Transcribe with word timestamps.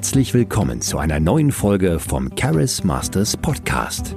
Herzlich 0.00 0.32
willkommen 0.32 0.80
zu 0.80 0.96
einer 0.96 1.20
neuen 1.20 1.52
Folge 1.52 1.98
vom 1.98 2.34
Charis 2.34 2.82
Masters 2.84 3.36
Podcast. 3.36 4.16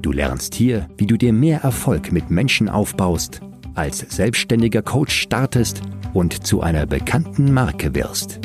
Du 0.00 0.12
lernst 0.12 0.54
hier, 0.54 0.86
wie 0.96 1.08
du 1.08 1.16
dir 1.16 1.32
mehr 1.32 1.62
Erfolg 1.62 2.12
mit 2.12 2.30
Menschen 2.30 2.68
aufbaust, 2.68 3.40
als 3.74 3.98
selbstständiger 3.98 4.82
Coach 4.82 5.12
startest 5.12 5.82
und 6.14 6.46
zu 6.46 6.60
einer 6.60 6.86
bekannten 6.86 7.52
Marke 7.52 7.96
wirst. 7.96 8.38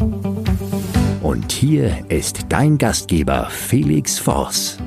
Und 1.22 1.52
hier 1.52 2.06
ist 2.10 2.48
dein 2.50 2.80
Gastgeber 2.80 3.46
Felix 3.52 4.18
Voss. 4.18 4.80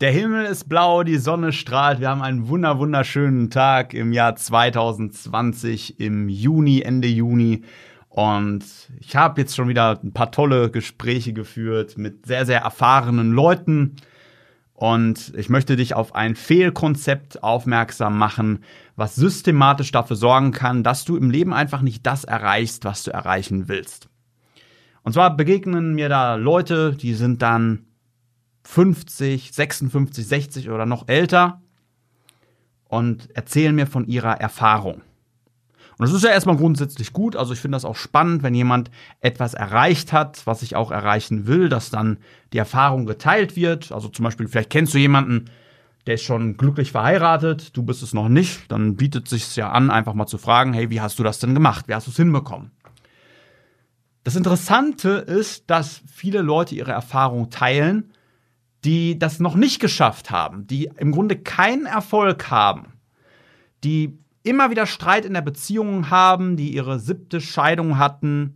Der 0.00 0.12
Himmel 0.12 0.46
ist 0.46 0.68
blau, 0.68 1.02
die 1.02 1.18
Sonne 1.18 1.50
strahlt. 1.50 1.98
Wir 1.98 2.08
haben 2.10 2.22
einen 2.22 2.48
wunder 2.48 2.78
wunderschönen 2.78 3.50
Tag 3.50 3.94
im 3.94 4.12
Jahr 4.12 4.36
2020 4.36 5.98
im 5.98 6.28
Juni, 6.28 6.82
Ende 6.82 7.08
Juni. 7.08 7.64
Und 8.10 8.64
ich 8.98 9.14
habe 9.14 9.40
jetzt 9.40 9.54
schon 9.54 9.68
wieder 9.68 10.00
ein 10.02 10.12
paar 10.12 10.32
tolle 10.32 10.68
Gespräche 10.68 11.32
geführt 11.32 11.96
mit 11.96 12.26
sehr, 12.26 12.44
sehr 12.44 12.60
erfahrenen 12.60 13.30
Leuten. 13.30 13.96
Und 14.74 15.32
ich 15.36 15.48
möchte 15.48 15.76
dich 15.76 15.94
auf 15.94 16.14
ein 16.16 16.34
Fehlkonzept 16.34 17.44
aufmerksam 17.44 18.18
machen, 18.18 18.64
was 18.96 19.14
systematisch 19.14 19.92
dafür 19.92 20.16
sorgen 20.16 20.50
kann, 20.50 20.82
dass 20.82 21.04
du 21.04 21.16
im 21.16 21.30
Leben 21.30 21.52
einfach 21.52 21.82
nicht 21.82 22.04
das 22.04 22.24
erreichst, 22.24 22.84
was 22.84 23.04
du 23.04 23.12
erreichen 23.12 23.68
willst. 23.68 24.08
Und 25.02 25.12
zwar 25.12 25.36
begegnen 25.36 25.94
mir 25.94 26.08
da 26.08 26.34
Leute, 26.34 26.96
die 26.96 27.14
sind 27.14 27.42
dann 27.42 27.86
50, 28.64 29.52
56, 29.52 30.26
60 30.26 30.70
oder 30.70 30.84
noch 30.84 31.06
älter 31.08 31.62
und 32.88 33.30
erzählen 33.36 33.74
mir 33.74 33.86
von 33.86 34.06
ihrer 34.06 34.40
Erfahrung. 34.40 35.02
Und 36.00 36.08
das 36.08 36.14
ist 36.14 36.24
ja 36.24 36.30
erstmal 36.30 36.56
grundsätzlich 36.56 37.12
gut. 37.12 37.36
Also 37.36 37.52
ich 37.52 37.60
finde 37.60 37.76
das 37.76 37.84
auch 37.84 37.96
spannend, 37.96 38.42
wenn 38.42 38.54
jemand 38.54 38.90
etwas 39.20 39.52
erreicht 39.54 40.12
hat, 40.12 40.46
was 40.46 40.62
ich 40.62 40.74
auch 40.74 40.90
erreichen 40.90 41.46
will, 41.46 41.68
dass 41.68 41.90
dann 41.90 42.18
die 42.52 42.58
Erfahrung 42.58 43.04
geteilt 43.04 43.54
wird. 43.54 43.92
Also 43.92 44.08
zum 44.08 44.24
Beispiel, 44.24 44.48
vielleicht 44.48 44.70
kennst 44.70 44.94
du 44.94 44.98
jemanden, 44.98 45.50
der 46.06 46.14
ist 46.14 46.22
schon 46.22 46.56
glücklich 46.56 46.92
verheiratet, 46.92 47.76
du 47.76 47.82
bist 47.82 48.02
es 48.02 48.14
noch 48.14 48.30
nicht, 48.30 48.72
dann 48.72 48.96
bietet 48.96 49.28
sich 49.28 49.54
ja 49.56 49.70
an, 49.70 49.90
einfach 49.90 50.14
mal 50.14 50.26
zu 50.26 50.38
fragen, 50.38 50.72
hey, 50.72 50.88
wie 50.88 51.02
hast 51.02 51.18
du 51.18 51.22
das 51.22 51.38
denn 51.38 51.54
gemacht? 51.54 51.86
Wie 51.86 51.94
hast 51.94 52.06
du 52.06 52.10
es 52.10 52.16
hinbekommen? 52.16 52.70
Das 54.24 54.36
Interessante 54.36 55.10
ist, 55.10 55.68
dass 55.68 56.02
viele 56.10 56.40
Leute 56.40 56.74
ihre 56.74 56.92
Erfahrung 56.92 57.50
teilen 57.50 58.12
die 58.84 59.18
das 59.18 59.40
noch 59.40 59.56
nicht 59.56 59.80
geschafft 59.80 60.30
haben, 60.30 60.66
die 60.66 60.90
im 60.96 61.12
Grunde 61.12 61.36
keinen 61.36 61.86
Erfolg 61.86 62.50
haben, 62.50 62.94
die 63.84 64.18
immer 64.42 64.70
wieder 64.70 64.86
Streit 64.86 65.24
in 65.24 65.34
der 65.34 65.42
Beziehung 65.42 66.10
haben, 66.10 66.56
die 66.56 66.74
ihre 66.74 66.98
siebte 66.98 67.40
Scheidung 67.40 67.98
hatten, 67.98 68.54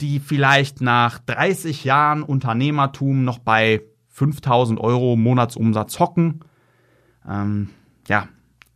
die 0.00 0.20
vielleicht 0.20 0.80
nach 0.80 1.18
30 1.18 1.84
Jahren 1.84 2.22
Unternehmertum 2.22 3.24
noch 3.24 3.38
bei 3.38 3.82
5000 4.08 4.80
Euro 4.80 5.16
Monatsumsatz 5.16 5.98
hocken, 5.98 6.40
ähm, 7.28 7.70
ja, 8.08 8.28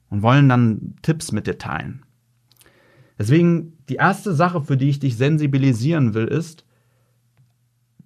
und 0.08 0.22
wollen 0.22 0.48
dann 0.48 0.96
Tipps 1.02 1.32
mit 1.32 1.46
dir 1.46 1.58
teilen. 1.58 2.04
Deswegen 3.18 3.76
die 3.88 3.96
erste 3.96 4.34
Sache, 4.34 4.62
für 4.62 4.76
die 4.76 4.88
ich 4.88 4.98
dich 4.98 5.16
sensibilisieren 5.16 6.14
will, 6.14 6.26
ist, 6.26 6.64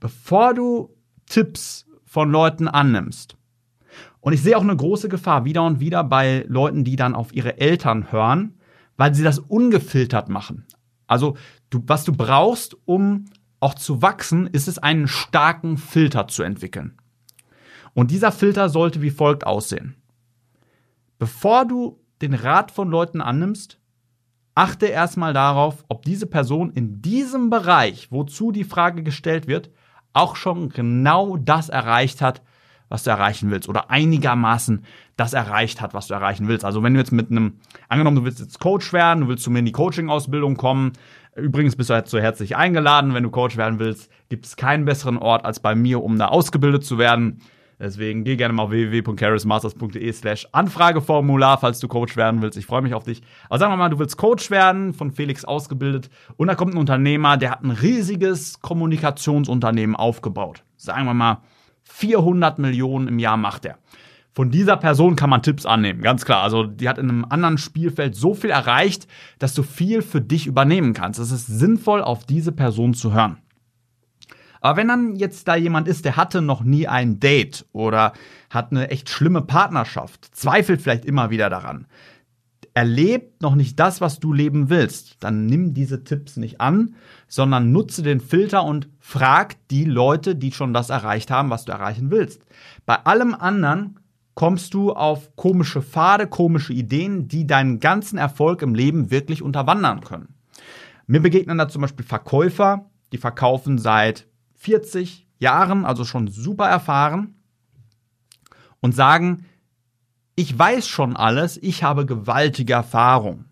bevor 0.01 0.55
du 0.55 0.91
Tipps 1.27 1.87
von 2.05 2.31
Leuten 2.31 2.69
annimmst. 2.69 3.37
Und 4.25 4.33
ich 4.33 4.43
sehe 4.43 4.57
auch 4.57 4.63
eine 4.63 4.75
große 4.75 5.11
Gefahr 5.11 5.45
wieder 5.45 5.67
und 5.67 5.81
wieder 5.81 6.03
bei 6.03 6.47
Leuten, 6.49 6.83
die 6.83 6.97
dann 6.97 7.15
auf 7.15 7.35
ihre 7.35 7.59
Eltern 7.59 8.11
hören, 8.11 8.55
weil 8.97 9.15
sie 9.15 9.23
das 9.23 9.39
ungefiltert 9.39 10.31
machen. 10.31 10.65
Also, 11.07 11.37
du, 11.69 11.83
was 11.87 12.05
du 12.05 12.13
brauchst, 12.13 12.75
um 12.87 13.27
auch 13.61 13.75
zu 13.75 14.01
wachsen, 14.01 14.47
ist 14.47 14.67
es, 14.67 14.79
einen 14.79 15.09
starken 15.09 15.77
Filter 15.77 16.27
zu 16.27 16.43
entwickeln. 16.43 16.97
Und 17.93 18.11
dieser 18.11 18.33
Filter 18.33 18.71
sollte 18.71 19.03
wie 19.03 19.11
folgt 19.11 19.47
aussehen. 19.47 19.95
Bevor 21.19 21.67
du 21.67 22.01
den 22.23 22.33
Rat 22.33 22.71
von 22.71 22.89
Leuten 22.89 23.21
annimmst, 23.21 23.79
achte 24.55 24.87
erstmal 24.87 25.35
darauf, 25.35 25.85
ob 25.89 26.03
diese 26.03 26.27
Person 26.27 26.73
in 26.73 27.03
diesem 27.03 27.51
Bereich, 27.51 28.11
wozu 28.11 28.53
die 28.53 28.65
Frage 28.65 29.03
gestellt 29.03 29.49
wird, 29.49 29.71
auch 30.15 30.35
schon 30.35 30.71
genau 30.71 31.37
das 31.37 31.69
erreicht 31.69 32.23
hat, 32.23 32.41
was 32.89 33.03
du 33.03 33.11
erreichen 33.11 33.51
willst 33.51 33.69
oder 33.69 33.91
einigermaßen 33.91 34.85
das 35.17 35.33
erreicht 35.33 35.81
hat, 35.81 35.95
was 35.95 36.09
du 36.09 36.15
erreichen 36.15 36.49
willst. 36.49 36.65
Also 36.65 36.83
wenn 36.83 36.95
du 36.95 37.01
jetzt 37.01 37.13
mit 37.13 37.31
einem, 37.31 37.59
angenommen, 37.89 38.17
du 38.17 38.25
willst 38.25 38.41
jetzt 38.41 38.61
Coach 38.61 38.93
werden, 38.93 39.23
du 39.23 39.29
willst 39.29 39.45
zu 39.45 39.51
mir 39.51 39.61
in 39.61 39.65
die 39.65 39.73
Coaching-Ausbildung 39.73 40.57
kommen, 40.57 40.93
übrigens 41.37 41.77
bist 41.77 41.91
du 41.91 41.95
jetzt 41.95 42.11
so 42.11 42.19
herzlich 42.19 42.57
eingeladen, 42.57 43.15
wenn 43.15 43.23
du 43.23 43.31
Coach 43.31 43.57
werden 43.57 43.79
willst, 43.79 44.11
gibt 44.29 44.47
es 44.47 44.57
keinen 44.57 44.85
besseren 44.85 45.19
Ort 45.19 45.45
als 45.45 45.61
bei 45.61 45.75
mir, 45.75 46.03
um 46.03 46.19
da 46.19 46.29
ausgebildet 46.29 46.85
zu 46.85 46.99
werden. 46.99 47.41
Deswegen 47.79 48.25
geh 48.25 48.37
gerne 48.37 48.55
mal 48.55 48.65
auf 48.65 48.71
www.charismasters.de 48.71 50.13
slash 50.13 50.47
Anfrageformular, 50.53 51.59
falls 51.59 51.81
du 51.81 51.89
Coach 51.89 52.17
werden 52.17 52.41
willst. 52.41 52.57
Ich 52.57 52.67
freue 52.67 52.83
mich 52.83 52.95
auf 52.95 53.05
dich. 53.05 53.23
Aber 53.49 53.59
sagen 53.59 53.73
wir 53.73 53.77
mal, 53.77 53.89
du 53.89 53.99
willst 53.99 54.17
Coach 54.17 54.51
werden, 54.51 54.95
von 54.95 55.11
Felix 55.11 55.45
ausgebildet, 55.45 56.09
und 56.37 56.47
da 56.47 56.55
kommt 56.55 56.75
ein 56.75 56.79
Unternehmer, 56.79 57.37
der 57.37 57.51
hat 57.51 57.65
ein 57.65 57.73
riesiges 57.73 58.61
Kommunikationsunternehmen 58.61 59.97
aufgebaut. 59.97 60.63
Sagen 60.77 61.05
wir 61.07 61.15
mal, 61.15 61.43
400 61.85 62.59
Millionen 62.59 63.09
im 63.09 63.19
Jahr 63.19 63.37
macht 63.37 63.65
er. 63.65 63.79
Von 64.33 64.51
dieser 64.51 64.77
Person 64.77 65.15
kann 65.15 65.31
man 65.31 65.43
Tipps 65.43 65.65
annehmen, 65.65 66.03
ganz 66.03 66.25
klar. 66.25 66.43
Also 66.43 66.65
die 66.65 66.89
hat 66.89 66.99
in 66.99 67.09
einem 67.09 67.25
anderen 67.25 67.57
Spielfeld 67.57 68.17
so 68.17 68.35
viel 68.35 68.51
erreicht, 68.51 69.07
dass 69.39 69.55
du 69.55 69.63
viel 69.63 70.03
für 70.03 70.21
dich 70.21 70.49
übernehmen 70.49 70.93
kannst. 70.93 71.21
Es 71.21 71.31
ist 71.31 71.47
sinnvoll, 71.47 72.03
auf 72.03 72.25
diese 72.25 72.51
Person 72.51 72.95
zu 72.95 73.13
hören. 73.13 73.39
Aber 74.61 74.79
wenn 74.79 74.89
dann 74.89 75.15
jetzt 75.15 75.47
da 75.47 75.57
jemand 75.57 75.87
ist, 75.87 76.05
der 76.05 76.17
hatte 76.17 76.41
noch 76.41 76.65
nie 76.65 76.89
ein 76.89 77.21
Date 77.21 77.67
oder 77.73 78.13
hat 78.51 78.73
eine 78.73 78.91
echt 78.91 79.11
schlimme 79.11 79.43
Partnerschaft, 79.43 80.35
zweifelt 80.35 80.81
vielleicht 80.81 81.05
immer 81.05 81.29
wieder 81.31 81.51
daran, 81.51 81.87
erlebt 82.75 83.41
noch 83.41 83.55
nicht 83.55 83.79
das, 83.79 84.01
was 84.01 84.19
du 84.19 84.33
leben 84.33 84.69
willst, 84.69 85.17
dann 85.21 85.47
nimm 85.47 85.75
diese 85.75 86.03
Tipps 86.03 86.37
nicht 86.37 86.61
an, 86.61 86.97
sondern 87.29 87.71
nutze 87.71 88.03
den 88.03 88.21
Filter 88.21 88.65
und 88.65 88.89
frag 88.99 89.57
die 89.69 89.85
Leute, 89.85 90.35
die 90.35 90.51
schon 90.51 90.75
das 90.75 90.91
erreicht 90.91 91.31
haben, 91.31 91.51
was 91.51 91.65
du 91.65 91.73
erreichen 91.73 92.11
willst. 92.11 92.43
Bei 92.85 92.97
allem 92.97 93.33
anderen 93.35 94.01
kommst 94.35 94.75
du 94.75 94.93
auf 94.93 95.37
komische 95.37 95.83
Pfade, 95.83 96.27
komische 96.27 96.73
Ideen, 96.73 97.29
die 97.29 97.47
deinen 97.47 97.79
ganzen 97.79 98.19
Erfolg 98.19 98.63
im 98.63 98.75
Leben 98.75 99.13
wirklich 99.13 99.41
unterwandern 99.43 100.01
können. 100.01 100.35
Mir 101.07 101.21
begegnen 101.21 101.59
da 101.59 101.69
zum 101.69 101.83
Beispiel 101.83 102.05
Verkäufer, 102.05 102.91
die 103.13 103.19
verkaufen 103.19 103.79
seit 103.79 104.27
40 104.57 105.29
Jahren, 105.39 105.85
also 105.85 106.05
schon 106.05 106.27
super 106.27 106.69
erfahren, 106.69 107.37
und 108.81 108.95
sagen, 108.95 109.45
ich 110.37 110.59
weiß 110.59 110.89
schon 110.89 111.17
alles, 111.17 111.59
ich 111.63 111.83
habe 111.83 112.07
gewaltige 112.07 112.73
Erfahrung. 112.73 113.45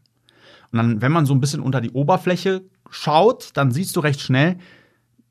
Und 0.70 0.78
dann, 0.78 1.02
wenn 1.02 1.12
man 1.12 1.26
so 1.26 1.34
ein 1.34 1.40
bisschen 1.40 1.60
unter 1.60 1.80
die 1.80 1.90
Oberfläche 1.90 2.62
schaut, 2.90 3.50
dann 3.54 3.70
siehst 3.70 3.94
du 3.96 4.00
recht 4.00 4.20
schnell, 4.20 4.58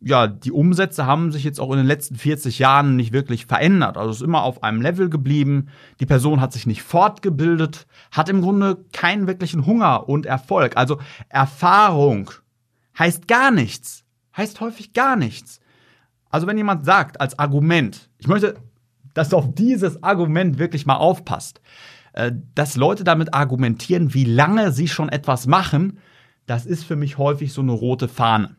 ja, 0.03 0.25
die 0.25 0.51
Umsätze 0.51 1.05
haben 1.05 1.31
sich 1.31 1.43
jetzt 1.43 1.59
auch 1.59 1.71
in 1.71 1.77
den 1.77 1.85
letzten 1.85 2.15
40 2.15 2.57
Jahren 2.57 2.95
nicht 2.95 3.13
wirklich 3.13 3.45
verändert. 3.45 3.97
Also 3.97 4.11
ist 4.11 4.21
immer 4.23 4.41
auf 4.41 4.63
einem 4.63 4.81
Level 4.81 5.09
geblieben. 5.09 5.67
Die 5.99 6.07
Person 6.07 6.41
hat 6.41 6.53
sich 6.53 6.65
nicht 6.65 6.81
fortgebildet, 6.81 7.85
hat 8.11 8.27
im 8.27 8.41
Grunde 8.41 8.83
keinen 8.93 9.27
wirklichen 9.27 9.65
Hunger 9.67 10.09
und 10.09 10.25
Erfolg. 10.25 10.75
Also 10.75 10.97
Erfahrung 11.29 12.31
heißt 12.97 13.27
gar 13.27 13.51
nichts. 13.51 14.03
Heißt 14.35 14.59
häufig 14.59 14.93
gar 14.93 15.15
nichts. 15.15 15.59
Also 16.31 16.47
wenn 16.47 16.57
jemand 16.57 16.83
sagt 16.83 17.21
als 17.21 17.37
Argument, 17.37 18.09
ich 18.17 18.27
möchte, 18.27 18.55
dass 19.13 19.29
du 19.29 19.37
auf 19.37 19.53
dieses 19.53 20.03
Argument 20.03 20.59
wirklich 20.59 20.85
mal 20.85 20.95
aufpasst, 20.95 21.61
äh, 22.13 22.31
dass 22.55 22.75
Leute 22.75 23.03
damit 23.03 23.33
argumentieren, 23.33 24.13
wie 24.13 24.25
lange 24.25 24.71
sie 24.71 24.87
schon 24.87 25.09
etwas 25.09 25.47
machen, 25.47 25.99
das 26.45 26.65
ist 26.65 26.83
für 26.83 26.95
mich 26.95 27.17
häufig 27.17 27.53
so 27.53 27.61
eine 27.61 27.71
rote 27.71 28.07
Fahne. 28.07 28.55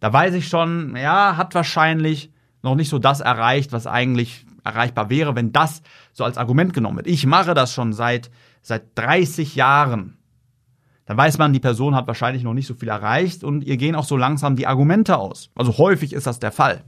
Da 0.00 0.12
weiß 0.12 0.34
ich 0.34 0.48
schon, 0.48 0.94
ja, 0.96 1.36
hat 1.36 1.54
wahrscheinlich 1.54 2.30
noch 2.62 2.74
nicht 2.74 2.88
so 2.88 2.98
das 2.98 3.20
erreicht, 3.20 3.72
was 3.72 3.86
eigentlich 3.86 4.46
erreichbar 4.64 5.08
wäre, 5.10 5.34
wenn 5.34 5.52
das 5.52 5.82
so 6.12 6.24
als 6.24 6.38
Argument 6.38 6.74
genommen 6.74 6.98
wird. 6.98 7.06
Ich 7.06 7.24
mache 7.26 7.54
das 7.54 7.72
schon 7.72 7.92
seit, 7.92 8.30
seit 8.62 8.96
30 8.96 9.54
Jahren. 9.54 10.18
Dann 11.06 11.16
weiß 11.16 11.38
man, 11.38 11.52
die 11.52 11.60
Person 11.60 11.94
hat 11.94 12.08
wahrscheinlich 12.08 12.42
noch 12.42 12.54
nicht 12.54 12.66
so 12.66 12.74
viel 12.74 12.88
erreicht 12.88 13.44
und 13.44 13.62
ihr 13.62 13.76
gehen 13.76 13.94
auch 13.94 14.04
so 14.04 14.16
langsam 14.16 14.56
die 14.56 14.66
Argumente 14.66 15.16
aus. 15.18 15.50
Also 15.54 15.78
häufig 15.78 16.12
ist 16.12 16.26
das 16.26 16.40
der 16.40 16.52
Fall. 16.52 16.84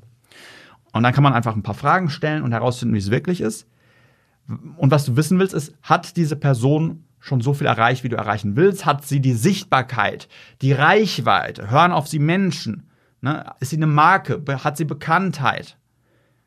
Und 0.93 1.03
dann 1.03 1.13
kann 1.13 1.23
man 1.23 1.35
einfach 1.35 1.55
ein 1.55 1.63
paar 1.63 1.75
Fragen 1.75 2.11
stellen 2.11 2.43
und 2.43 2.53
herausfinden, 2.53 2.95
wie 2.95 2.99
es 2.99 3.11
wirklich 3.11 3.41
ist. 3.41 3.67
Und 4.77 4.91
was 4.91 5.05
du 5.05 5.17
wissen 5.17 5.39
willst, 5.39 5.55
ist, 5.55 5.75
hat 5.83 6.17
diese 6.17 6.37
Person 6.37 7.05
schon 7.21 7.41
so 7.41 7.53
viel 7.53 7.67
erreicht, 7.67 8.05
wie 8.05 8.09
du 8.09 8.17
erreichen 8.17 8.57
willst? 8.57 8.87
Hat 8.87 9.05
sie 9.05 9.21
die 9.21 9.35
Sichtbarkeit, 9.35 10.29
die 10.63 10.73
Reichweite? 10.73 11.71
Hören 11.71 11.93
auf 11.93 12.09
sie 12.09 12.19
Menschen? 12.19 12.89
Ne? 13.21 13.45
Ist 13.61 13.71
sie 13.71 13.77
eine 13.77 13.87
Marke? 13.87 14.43
Hat 14.65 14.77
sie 14.77 14.85
Bekanntheit? 14.85 15.77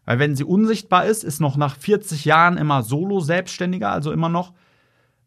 Weil 0.06 0.20
wenn 0.20 0.36
sie 0.36 0.44
unsichtbar 0.44 1.06
ist, 1.06 1.24
ist 1.24 1.40
noch 1.40 1.58
nach 1.58 1.76
40 1.76 2.26
Jahren 2.26 2.58
immer 2.58 2.82
Solo-Selbstständiger, 2.82 3.92
also 3.92 4.12
immer 4.12 4.30
noch, 4.30 4.54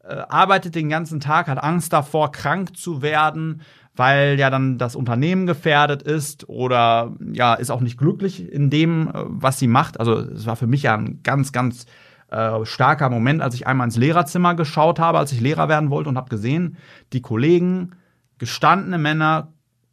äh, 0.03 0.15
arbeitet 0.29 0.75
den 0.75 0.89
ganzen 0.89 1.21
Tag, 1.21 1.47
hat 1.47 1.63
Angst 1.63 1.93
davor, 1.93 2.33
krank 2.33 2.77
zu 2.77 3.01
werden, 3.01 3.63
weil 3.97 4.39
ja 4.39 4.51
dann 4.51 4.79
das 4.79 4.97
Unternehmen 4.97 5.47
gefährdet 5.47 6.03
ist 6.03 6.49
oder 6.49 7.15
ja, 7.33 7.55
ist 7.55 7.71
auch 7.71 7.81
nicht 7.81 7.99
glücklich 7.99 8.51
in 8.51 8.71
dem, 8.71 9.09
äh, 9.09 9.13
was 9.15 9.59
sie 9.59 9.69
macht. 9.69 10.01
Also 10.01 10.17
es 10.17 10.47
war 10.47 10.57
für 10.57 10.67
mich 10.67 10.83
ja 10.83 10.95
ein 10.95 11.21
ganz, 11.23 11.53
ganz 11.53 11.87
äh, 12.29 12.65
starker 12.65 13.11
Moment, 13.11 13.43
als 13.43 13.55
ich 13.55 13.67
einmal 13.67 13.87
ins 13.87 13.97
Lehrerzimmer 13.97 14.55
geschaut 14.55 14.99
habe, 14.99 15.19
als 15.19 15.33
ich 15.33 15.41
Lehrer 15.41 15.69
werden 15.69 15.91
wollte 15.91 16.09
und 16.09 16.17
habe 16.17 16.31
gesehen, 16.31 16.77
die 17.13 17.23
Kollegen, 17.23 17.93
gestandene 18.39 18.99
Männer, 18.99 19.53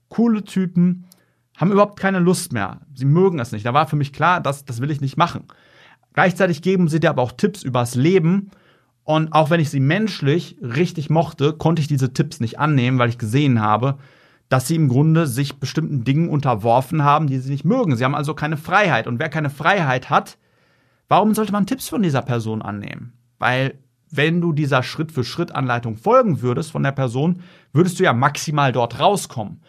coole 0.10 0.44
Typen, 0.44 1.06
haben 1.58 1.72
überhaupt 1.72 2.00
keine 2.00 2.20
Lust 2.20 2.54
mehr. 2.54 2.82
Sie 2.96 3.06
mögen 3.06 3.40
es 3.40 3.52
nicht. 3.52 3.66
Da 3.66 3.74
war 3.74 3.86
für 3.86 3.96
mich 3.96 4.14
klar, 4.14 4.42
das, 4.42 4.66
das 4.66 4.82
will 4.82 4.90
ich 4.90 5.02
nicht 5.02 5.18
machen. 5.18 5.44
Gleichzeitig 6.14 6.62
geben 6.62 6.88
sie 6.88 7.00
dir 7.00 7.12
aber 7.12 7.22
auch 7.22 7.32
Tipps 7.32 7.64
übers 7.64 7.96
Leben. 7.96 8.52
Und 9.04 9.34
auch 9.34 9.50
wenn 9.50 9.60
ich 9.60 9.70
sie 9.70 9.80
menschlich 9.80 10.58
richtig 10.62 11.10
mochte, 11.10 11.54
konnte 11.54 11.82
ich 11.82 11.88
diese 11.88 12.14
Tipps 12.14 12.40
nicht 12.40 12.60
annehmen, 12.60 13.00
weil 13.00 13.10
ich 13.10 13.18
gesehen 13.18 13.62
habe, 13.62 13.98
dass 14.50 14.68
sie 14.68 14.76
im 14.76 14.90
Grunde 14.90 15.28
sich 15.28 15.60
bestimmten 15.60 16.04
Dingen 16.04 16.30
unterworfen 16.30 17.04
haben, 17.04 17.28
die 17.28 17.40
sie 17.40 17.52
nicht 17.52 17.66
mögen. 17.66 17.96
Sie 17.96 18.04
haben 18.04 18.16
also 18.16 18.34
keine 18.34 18.58
Freiheit. 18.58 19.08
Und 19.08 19.18
wer 19.18 19.30
keine 19.30 19.50
Freiheit 19.50 20.10
hat, 20.10 20.38
warum 21.08 21.34
sollte 21.34 21.54
man 21.54 21.66
Tipps 21.66 21.90
von 21.90 22.02
dieser 22.02 22.22
Person 22.22 22.62
annehmen? 22.62 23.14
Weil 23.40 23.80
wenn 24.12 24.42
du 24.42 24.52
dieser 24.52 24.84
Schritt-für-Schritt-Anleitung 24.84 25.96
folgen 25.96 26.42
würdest 26.42 26.72
von 26.72 26.84
der 26.84 26.92
Person, 26.92 27.42
würdest 27.72 27.98
du 28.00 28.04
ja 28.04 28.14
maximal 28.14 28.74
dort 28.74 29.00
rauskommen. 29.00 29.62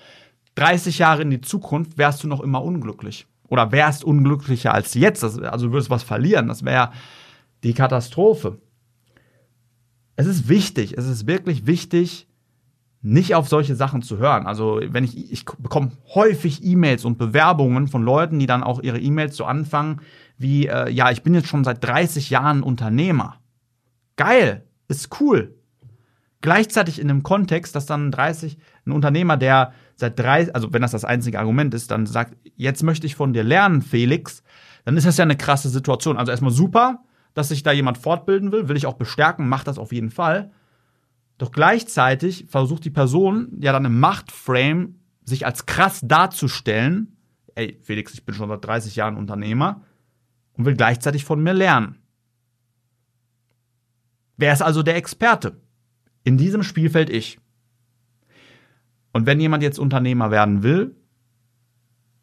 30 0.56 0.99
Jahre 0.99 1.23
in 1.23 1.31
die 1.31 1.40
Zukunft 1.40 1.96
wärst 1.96 2.25
du 2.25 2.28
noch 2.28 2.40
immer 2.40 2.62
unglücklich. 2.62 3.26
Oder 3.49 3.70
wärst 3.70 4.02
unglücklicher 4.02 4.75
als 4.75 4.94
jetzt. 4.94 5.23
Also 5.23 5.67
du 5.67 5.73
würdest 5.73 5.90
was 5.90 6.02
verlieren. 6.02 6.49
Das 6.49 6.64
wäre 6.64 6.90
die 7.62 7.75
Katastrophe. 7.75 8.58
Es 10.17 10.26
ist 10.26 10.49
wichtig, 10.49 10.97
es 10.97 11.06
ist 11.06 11.26
wirklich 11.26 11.67
wichtig, 11.67 12.29
nicht 13.03 13.35
auf 13.35 13.49
solche 13.49 13.75
Sachen 13.75 14.03
zu 14.03 14.19
hören. 14.19 14.47
Also 14.47 14.81
wenn 14.85 15.05
ich, 15.05 15.32
ich 15.32 15.44
bekomme 15.44 15.93
häufig 16.14 16.64
E-Mails 16.64 17.05
und 17.05 17.19
Bewerbungen 17.19 17.88
von 17.88 18.03
Leuten, 18.03 18.38
die 18.38 18.47
dann 18.47 18.62
auch 18.62 18.81
ihre 18.81 19.00
E-Mails 19.00 19.37
so 19.37 19.44
anfangen, 19.44 20.00
wie, 20.38 20.67
äh, 20.67 20.88
ja, 20.91 21.11
ich 21.11 21.23
bin 21.23 21.35
jetzt 21.35 21.49
schon 21.49 21.64
seit 21.64 21.82
30 21.82 22.31
Jahren 22.31 22.62
Unternehmer. 22.62 23.41
Geil, 24.17 24.64
ist 24.88 25.20
cool. 25.20 25.56
Gleichzeitig 26.43 27.00
in 27.00 27.11
einem 27.11 27.23
Kontext, 27.23 27.75
dass 27.75 27.87
dann 27.87 28.11
30, 28.11 28.59
ein 28.87 28.93
Unternehmer, 28.93 29.37
der 29.37 29.73
seit 29.97 30.19
drei, 30.19 30.53
also 30.55 30.73
wenn 30.73 30.82
das 30.82 30.91
das 30.93 31.05
einzige 31.05 31.38
Argument 31.38 31.75
ist, 31.75 31.91
dann 31.91 32.06
sagt, 32.06 32.37
jetzt 32.56 32.82
möchte 32.82 33.06
ich 33.06 33.17
von 33.17 33.32
dir 33.32 33.44
lernen, 33.44 33.82
Felix, 33.82 34.43
dann 34.85 34.97
ist 34.97 35.06
das 35.06 35.17
ja 35.17 35.23
eine 35.23 35.37
krasse 35.37 35.69
Situation. 35.69 36.17
Also 36.17 36.31
erstmal 36.31 36.53
super, 36.53 37.00
dass 37.34 37.49
sich 37.49 37.62
da 37.62 37.73
jemand 37.73 37.99
fortbilden 37.99 38.52
will, 38.52 38.69
will 38.69 38.76
ich 38.76 38.87
auch 38.87 38.94
bestärken, 38.94 39.49
macht 39.49 39.67
das 39.67 39.79
auf 39.79 39.93
jeden 39.93 40.11
Fall. 40.11 40.50
Doch 41.38 41.50
gleichzeitig 41.50 42.46
versucht 42.49 42.84
die 42.84 42.90
Person 42.90 43.58
ja 43.61 43.73
dann 43.73 43.84
im 43.84 43.99
Machtframe 43.99 44.96
sich 45.25 45.46
als 45.46 45.67
krass 45.67 46.00
darzustellen. 46.05 47.17
Ey, 47.55 47.79
Felix, 47.82 48.14
ich 48.14 48.25
bin 48.25 48.34
schon 48.34 48.49
seit 48.49 48.64
30 48.64 48.96
Jahren 48.96 49.17
Unternehmer 49.17 49.82
und 50.55 50.64
will 50.64 50.75
gleichzeitig 50.75 51.25
von 51.25 51.43
mir 51.43 51.55
lernen. 51.55 51.99
Wer 54.37 54.52
ist 54.52 54.62
also 54.62 54.82
der 54.82 54.96
Experte? 54.96 55.61
In 56.25 56.37
diesem 56.37 56.62
Spielfeld 56.62 57.11
ich. 57.11 57.38
Und 59.12 59.26
wenn 59.26 59.40
jemand 59.40 59.62
jetzt 59.62 59.78
Unternehmer 59.78 60.31
werden 60.31 60.62
will, 60.62 60.96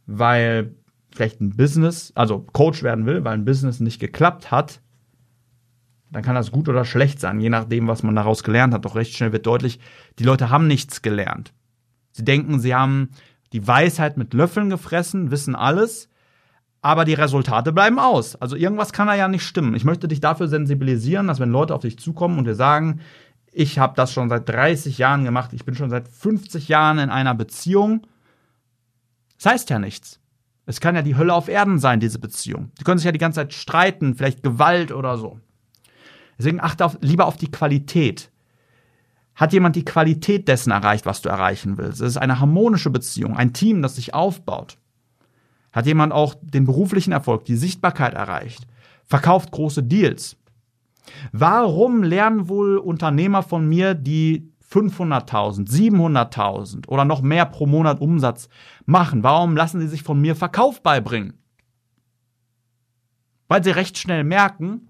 weil 0.05 0.75
vielleicht 1.11 1.39
ein 1.41 1.55
Business, 1.55 2.11
also 2.15 2.39
Coach 2.53 2.83
werden 2.83 3.05
will, 3.05 3.23
weil 3.23 3.33
ein 3.33 3.45
Business 3.45 3.79
nicht 3.79 3.99
geklappt 3.99 4.51
hat, 4.51 4.81
dann 6.11 6.23
kann 6.23 6.35
das 6.35 6.51
gut 6.51 6.67
oder 6.69 6.85
schlecht 6.85 7.19
sein, 7.19 7.39
je 7.39 7.49
nachdem, 7.49 7.87
was 7.87 8.03
man 8.03 8.15
daraus 8.15 8.43
gelernt 8.43 8.73
hat. 8.73 8.85
Doch 8.85 8.95
recht 8.95 9.15
schnell 9.15 9.31
wird 9.31 9.45
deutlich, 9.45 9.79
die 10.17 10.23
Leute 10.23 10.49
haben 10.49 10.67
nichts 10.67 11.01
gelernt. 11.01 11.53
Sie 12.11 12.25
denken, 12.25 12.59
sie 12.59 12.73
haben 12.73 13.09
die 13.53 13.65
Weisheit 13.67 14.17
mit 14.17 14.33
Löffeln 14.33 14.69
gefressen, 14.69 15.31
wissen 15.31 15.55
alles, 15.55 16.09
aber 16.81 17.05
die 17.05 17.13
Resultate 17.13 17.71
bleiben 17.71 17.99
aus. 17.99 18.35
Also 18.35 18.55
irgendwas 18.55 18.93
kann 18.93 19.07
da 19.07 19.15
ja 19.15 19.27
nicht 19.27 19.43
stimmen. 19.43 19.75
Ich 19.75 19.83
möchte 19.83 20.07
dich 20.07 20.19
dafür 20.19 20.47
sensibilisieren, 20.47 21.27
dass 21.27 21.39
wenn 21.39 21.51
Leute 21.51 21.75
auf 21.75 21.81
dich 21.81 21.99
zukommen 21.99 22.37
und 22.37 22.45
dir 22.45 22.55
sagen, 22.55 23.01
ich 23.51 23.79
habe 23.79 23.95
das 23.95 24.13
schon 24.13 24.29
seit 24.29 24.47
30 24.47 24.97
Jahren 24.97 25.23
gemacht. 25.23 25.53
Ich 25.53 25.65
bin 25.65 25.75
schon 25.75 25.89
seit 25.89 26.07
50 26.07 26.67
Jahren 26.67 26.99
in 26.99 27.09
einer 27.09 27.35
Beziehung. 27.35 28.07
Das 29.37 29.53
heißt 29.53 29.69
ja 29.69 29.79
nichts. 29.79 30.19
Es 30.65 30.79
kann 30.79 30.95
ja 30.95 31.01
die 31.01 31.15
Hölle 31.15 31.33
auf 31.33 31.47
Erden 31.47 31.79
sein, 31.79 31.99
diese 31.99 32.19
Beziehung. 32.19 32.71
Die 32.79 32.83
können 32.83 32.99
sich 32.99 33.05
ja 33.05 33.11
die 33.11 33.19
ganze 33.19 33.37
Zeit 33.37 33.53
streiten, 33.53 34.15
vielleicht 34.15 34.43
Gewalt 34.43 34.91
oder 34.91 35.17
so. 35.17 35.39
Deswegen 36.39 36.61
achte 36.61 36.85
auf, 36.85 36.97
lieber 37.01 37.27
auf 37.27 37.37
die 37.37 37.51
Qualität. 37.51 38.31
Hat 39.35 39.53
jemand 39.53 39.75
die 39.75 39.85
Qualität 39.85 40.47
dessen 40.47 40.71
erreicht, 40.71 41.05
was 41.05 41.21
du 41.21 41.29
erreichen 41.29 41.77
willst? 41.77 42.01
Es 42.01 42.11
ist 42.11 42.17
eine 42.17 42.39
harmonische 42.39 42.89
Beziehung, 42.89 43.37
ein 43.37 43.53
Team, 43.53 43.81
das 43.81 43.95
sich 43.97 44.13
aufbaut. 44.13 44.77
Hat 45.71 45.85
jemand 45.85 46.13
auch 46.13 46.35
den 46.41 46.65
beruflichen 46.65 47.11
Erfolg, 47.11 47.45
die 47.45 47.55
Sichtbarkeit 47.55 48.13
erreicht? 48.15 48.65
Verkauft 49.05 49.51
große 49.51 49.83
Deals? 49.83 50.37
Warum 51.31 52.03
lernen 52.03 52.49
wohl 52.49 52.77
Unternehmer 52.77 53.43
von 53.43 53.67
mir, 53.67 53.93
die 53.93 54.51
500.000, 54.71 55.69
700.000 55.69 56.87
oder 56.87 57.05
noch 57.05 57.21
mehr 57.21 57.45
pro 57.45 57.65
Monat 57.65 58.01
Umsatz 58.01 58.49
machen? 58.85 59.23
Warum 59.23 59.55
lassen 59.55 59.81
sie 59.81 59.87
sich 59.87 60.03
von 60.03 60.19
mir 60.19 60.35
Verkauf 60.35 60.81
beibringen? 60.83 61.33
Weil 63.47 63.63
sie 63.63 63.71
recht 63.71 63.97
schnell 63.97 64.23
merken, 64.23 64.88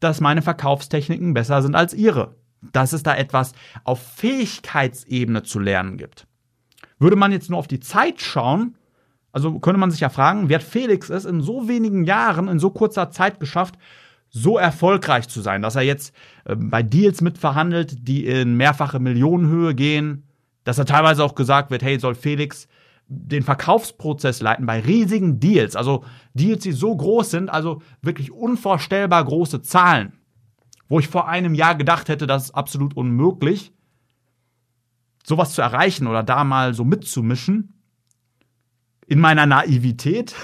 dass 0.00 0.20
meine 0.20 0.42
Verkaufstechniken 0.42 1.34
besser 1.34 1.62
sind 1.62 1.74
als 1.74 1.94
ihre. 1.94 2.34
Dass 2.72 2.92
es 2.92 3.02
da 3.02 3.14
etwas 3.14 3.52
auf 3.84 4.02
Fähigkeitsebene 4.16 5.42
zu 5.42 5.60
lernen 5.60 5.96
gibt. 5.96 6.26
Würde 6.98 7.16
man 7.16 7.32
jetzt 7.32 7.48
nur 7.48 7.58
auf 7.58 7.68
die 7.68 7.80
Zeit 7.80 8.20
schauen, 8.20 8.76
also 9.32 9.58
könnte 9.60 9.78
man 9.78 9.90
sich 9.90 10.00
ja 10.00 10.08
fragen, 10.08 10.48
wie 10.48 10.54
hat 10.54 10.62
Felix 10.62 11.08
es 11.08 11.24
in 11.24 11.40
so 11.40 11.68
wenigen 11.68 12.04
Jahren, 12.04 12.48
in 12.48 12.58
so 12.58 12.70
kurzer 12.70 13.10
Zeit 13.10 13.40
geschafft, 13.40 13.76
so 14.28 14.58
erfolgreich 14.58 15.28
zu 15.28 15.40
sein, 15.40 15.62
dass 15.62 15.76
er 15.76 15.82
jetzt 15.82 16.14
äh, 16.44 16.54
bei 16.56 16.82
Deals 16.82 17.20
mitverhandelt, 17.20 18.08
die 18.08 18.26
in 18.26 18.56
mehrfache 18.56 18.98
Millionenhöhe 18.98 19.74
gehen, 19.74 20.24
dass 20.64 20.78
er 20.78 20.86
teilweise 20.86 21.24
auch 21.24 21.34
gesagt 21.34 21.70
wird, 21.70 21.82
hey, 21.82 21.98
soll 21.98 22.14
Felix 22.14 22.68
den 23.12 23.42
Verkaufsprozess 23.42 24.40
leiten 24.40 24.66
bei 24.66 24.78
riesigen 24.78 25.40
Deals, 25.40 25.74
also 25.74 26.04
Deals, 26.32 26.62
die 26.62 26.70
so 26.70 26.96
groß 26.96 27.30
sind, 27.30 27.50
also 27.50 27.82
wirklich 28.02 28.30
unvorstellbar 28.30 29.24
große 29.24 29.62
Zahlen, 29.62 30.12
wo 30.88 31.00
ich 31.00 31.08
vor 31.08 31.26
einem 31.28 31.54
Jahr 31.54 31.74
gedacht 31.74 32.08
hätte, 32.08 32.28
das 32.28 32.44
ist 32.44 32.50
absolut 32.52 32.96
unmöglich, 32.96 33.72
sowas 35.24 35.54
zu 35.54 35.60
erreichen 35.60 36.06
oder 36.06 36.22
da 36.22 36.44
mal 36.44 36.72
so 36.72 36.84
mitzumischen, 36.84 37.74
in 39.08 39.18
meiner 39.18 39.44
Naivität, 39.44 40.36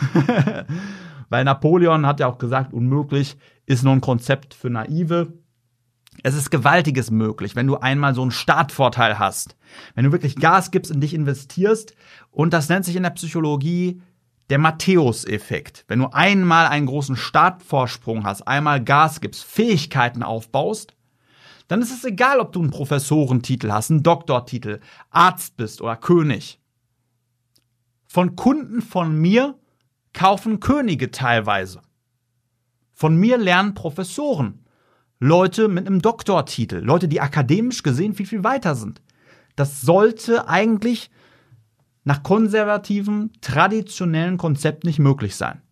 weil 1.29 1.45
Napoleon 1.45 2.05
hat 2.05 2.19
ja 2.19 2.27
auch 2.27 2.39
gesagt, 2.39 2.73
unmöglich, 2.73 3.37
ist 3.65 3.85
nur 3.85 3.93
ein 3.93 4.01
Konzept 4.01 4.55
für 4.55 4.71
Naive. 4.71 5.33
Es 6.23 6.35
ist 6.35 6.51
Gewaltiges 6.51 7.11
möglich, 7.11 7.57
wenn 7.57 7.67
du 7.67 7.77
einmal 7.77 8.15
so 8.15 8.23
einen 8.23 8.31
Startvorteil 8.31 9.19
hast. 9.19 9.57
Wenn 9.95 10.05
du 10.05 10.13
wirklich 10.13 10.37
Gas 10.37 10.71
gibst, 10.71 10.91
in 10.91 11.01
dich 11.01 11.15
investierst. 11.15 11.95
Und 12.31 12.53
das 12.53 12.69
nennt 12.69 12.85
sich 12.85 12.97
in 12.97 13.03
der 13.03 13.11
Psychologie 13.11 14.01
der 14.51 14.59
Matthäus-Effekt. 14.59 15.85
Wenn 15.89 15.99
du 15.99 16.07
einmal 16.13 16.67
einen 16.67 16.87
großen 16.87 17.17
Startvorsprung 17.17 18.25
hast, 18.25 18.47
einmal 18.47 18.83
Gas 18.83 19.21
gibst, 19.21 19.45
Fähigkeiten 19.45 20.23
aufbaust, 20.23 20.95
dann 21.69 21.83
ist 21.83 21.91
es 21.91 22.05
egal, 22.05 22.39
ob 22.39 22.53
du 22.53 22.61
einen 22.61 22.71
Professorentitel 22.71 23.73
hast, 23.73 23.91
einen 23.91 24.05
Doktortitel, 24.05 24.81
Arzt 25.11 25.57
bist 25.57 25.83
oder 25.83 25.97
König. 25.97 26.61
Von 28.07 28.37
Kunden 28.37 28.83
von 28.83 29.19
mir 29.21 29.59
kaufen 30.13 30.61
Könige 30.61 31.11
teilweise. 31.11 31.83
Von 32.93 33.17
mir 33.17 33.37
lernen 33.37 33.75
Professoren. 33.75 34.65
Leute 35.19 35.69
mit 35.69 35.87
einem 35.87 36.03
Doktortitel. 36.03 36.77
Leute, 36.77 37.09
die 37.09 37.21
akademisch 37.21 37.83
gesehen 37.83 38.15
viel, 38.15 38.27
viel 38.27 38.45
weiter 38.45 38.75
sind. 38.75 39.01
Das 39.55 39.81
sollte 39.81 40.49
eigentlich 40.49 41.11
nach 42.05 42.23
konservativem, 42.23 43.31
traditionellen 43.41 44.37
Konzept 44.37 44.85
nicht 44.85 44.99
möglich 44.99 45.37
sein. 45.37 45.63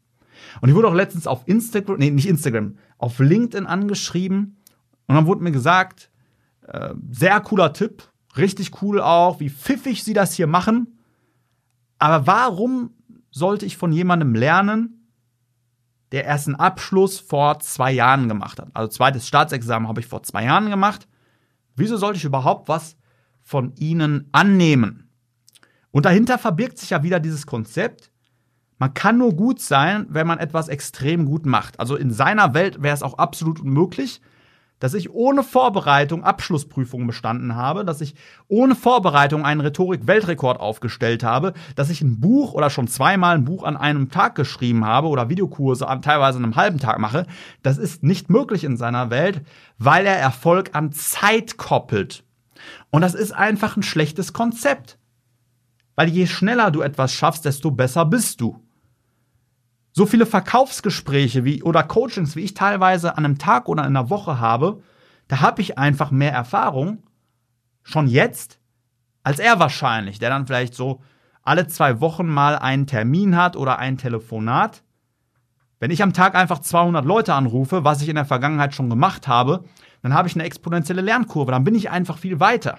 Und 0.60 0.68
ich 0.68 0.74
wurde 0.74 0.88
auch 0.88 0.94
letztens 0.94 1.26
auf 1.26 1.42
Instagram, 1.46 1.98
nee, 1.98 2.10
nicht 2.10 2.28
Instagram, 2.28 2.76
auf 2.98 3.18
LinkedIn 3.18 3.66
angeschrieben 3.66 4.56
und 5.06 5.14
dann 5.14 5.26
wurde 5.26 5.42
mir 5.42 5.52
gesagt, 5.52 6.10
äh, 6.66 6.94
sehr 7.10 7.40
cooler 7.40 7.72
Tipp, 7.72 8.02
richtig 8.36 8.82
cool 8.82 9.00
auch, 9.00 9.40
wie 9.40 9.50
pfiffig 9.50 10.02
sie 10.02 10.14
das 10.14 10.34
hier 10.34 10.46
machen. 10.46 10.98
Aber 11.98 12.26
warum 12.26 12.90
sollte 13.30 13.66
ich 13.66 13.76
von 13.76 13.92
jemandem 13.92 14.34
lernen, 14.34 15.03
der 16.14 16.26
erst 16.26 16.46
einen 16.46 16.54
Abschluss 16.54 17.18
vor 17.18 17.58
zwei 17.58 17.90
Jahren 17.90 18.28
gemacht 18.28 18.60
hat. 18.60 18.68
Also 18.72 18.86
zweites 18.88 19.26
Staatsexamen 19.26 19.88
habe 19.88 20.00
ich 20.00 20.06
vor 20.06 20.22
zwei 20.22 20.44
Jahren 20.44 20.70
gemacht. 20.70 21.08
Wieso 21.74 21.96
sollte 21.96 22.18
ich 22.18 22.24
überhaupt 22.24 22.68
was 22.68 22.96
von 23.42 23.74
Ihnen 23.74 24.28
annehmen? 24.30 25.10
Und 25.90 26.06
dahinter 26.06 26.38
verbirgt 26.38 26.78
sich 26.78 26.90
ja 26.90 27.02
wieder 27.02 27.18
dieses 27.18 27.46
Konzept, 27.46 28.12
man 28.78 28.94
kann 28.94 29.18
nur 29.18 29.34
gut 29.34 29.60
sein, 29.60 30.06
wenn 30.08 30.28
man 30.28 30.38
etwas 30.38 30.68
extrem 30.68 31.26
gut 31.26 31.46
macht. 31.46 31.80
Also 31.80 31.96
in 31.96 32.12
seiner 32.12 32.54
Welt 32.54 32.80
wäre 32.80 32.94
es 32.94 33.02
auch 33.02 33.18
absolut 33.18 33.58
unmöglich, 33.58 34.20
dass 34.84 34.92
ich 34.92 35.14
ohne 35.14 35.42
Vorbereitung 35.42 36.24
Abschlussprüfungen 36.24 37.06
bestanden 37.06 37.56
habe, 37.56 37.86
dass 37.86 38.02
ich 38.02 38.14
ohne 38.48 38.74
Vorbereitung 38.74 39.42
einen 39.42 39.62
Rhetorik-Weltrekord 39.62 40.60
aufgestellt 40.60 41.24
habe, 41.24 41.54
dass 41.74 41.88
ich 41.88 42.02
ein 42.02 42.20
Buch 42.20 42.52
oder 42.52 42.68
schon 42.68 42.86
zweimal 42.86 43.34
ein 43.34 43.46
Buch 43.46 43.64
an 43.64 43.78
einem 43.78 44.10
Tag 44.10 44.34
geschrieben 44.34 44.84
habe 44.84 45.08
oder 45.08 45.30
Videokurse 45.30 45.88
an 45.88 46.02
teilweise 46.02 46.36
an 46.36 46.44
einem 46.44 46.56
halben 46.56 46.80
Tag 46.80 46.98
mache. 46.98 47.26
Das 47.62 47.78
ist 47.78 48.02
nicht 48.02 48.28
möglich 48.28 48.62
in 48.62 48.76
seiner 48.76 49.08
Welt, 49.08 49.40
weil 49.78 50.04
er 50.04 50.18
Erfolg 50.18 50.74
an 50.74 50.92
Zeit 50.92 51.56
koppelt. 51.56 52.22
Und 52.90 53.00
das 53.00 53.14
ist 53.14 53.32
einfach 53.32 53.78
ein 53.78 53.82
schlechtes 53.82 54.34
Konzept. 54.34 54.98
Weil 55.96 56.10
je 56.10 56.26
schneller 56.26 56.70
du 56.70 56.82
etwas 56.82 57.10
schaffst, 57.10 57.46
desto 57.46 57.70
besser 57.70 58.04
bist 58.04 58.38
du 58.42 58.63
so 59.96 60.06
viele 60.06 60.26
Verkaufsgespräche 60.26 61.44
wie 61.44 61.62
oder 61.62 61.84
Coachings, 61.84 62.34
wie 62.34 62.42
ich 62.42 62.54
teilweise 62.54 63.16
an 63.16 63.24
einem 63.24 63.38
Tag 63.38 63.68
oder 63.68 63.84
in 63.84 63.96
einer 63.96 64.10
Woche 64.10 64.40
habe, 64.40 64.82
da 65.28 65.40
habe 65.40 65.62
ich 65.62 65.78
einfach 65.78 66.10
mehr 66.10 66.32
Erfahrung 66.32 67.04
schon 67.84 68.08
jetzt 68.08 68.58
als 69.24 69.38
er 69.38 69.58
wahrscheinlich, 69.58 70.18
der 70.20 70.30
dann 70.30 70.46
vielleicht 70.46 70.74
so 70.74 71.00
alle 71.42 71.66
zwei 71.66 72.00
Wochen 72.00 72.26
mal 72.26 72.56
einen 72.56 72.86
Termin 72.86 73.36
hat 73.36 73.56
oder 73.56 73.78
ein 73.78 73.96
Telefonat. 73.96 74.82
Wenn 75.80 75.90
ich 75.90 76.02
am 76.02 76.12
Tag 76.12 76.34
einfach 76.34 76.60
200 76.60 77.04
Leute 77.04 77.34
anrufe, 77.34 77.84
was 77.84 78.02
ich 78.02 78.08
in 78.08 78.14
der 78.14 78.24
Vergangenheit 78.24 78.74
schon 78.74 78.90
gemacht 78.90 79.26
habe, 79.26 79.64
dann 80.02 80.14
habe 80.14 80.28
ich 80.28 80.34
eine 80.34 80.44
exponentielle 80.44 81.00
Lernkurve, 81.00 81.52
dann 81.52 81.64
bin 81.64 81.74
ich 81.74 81.90
einfach 81.90 82.18
viel 82.18 82.38
weiter. 82.38 82.78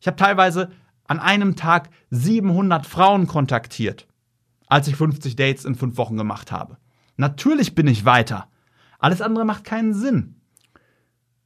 Ich 0.00 0.06
habe 0.06 0.16
teilweise 0.16 0.70
an 1.06 1.18
einem 1.18 1.56
Tag 1.56 1.88
700 2.10 2.86
Frauen 2.86 3.26
kontaktiert 3.26 4.06
als 4.66 4.88
ich 4.88 4.96
50 4.96 5.36
Dates 5.36 5.64
in 5.64 5.74
fünf 5.74 5.96
Wochen 5.96 6.16
gemacht 6.16 6.52
habe. 6.52 6.76
Natürlich 7.16 7.74
bin 7.74 7.86
ich 7.86 8.04
weiter. 8.04 8.48
Alles 8.98 9.20
andere 9.20 9.44
macht 9.44 9.64
keinen 9.64 9.94
Sinn. 9.94 10.36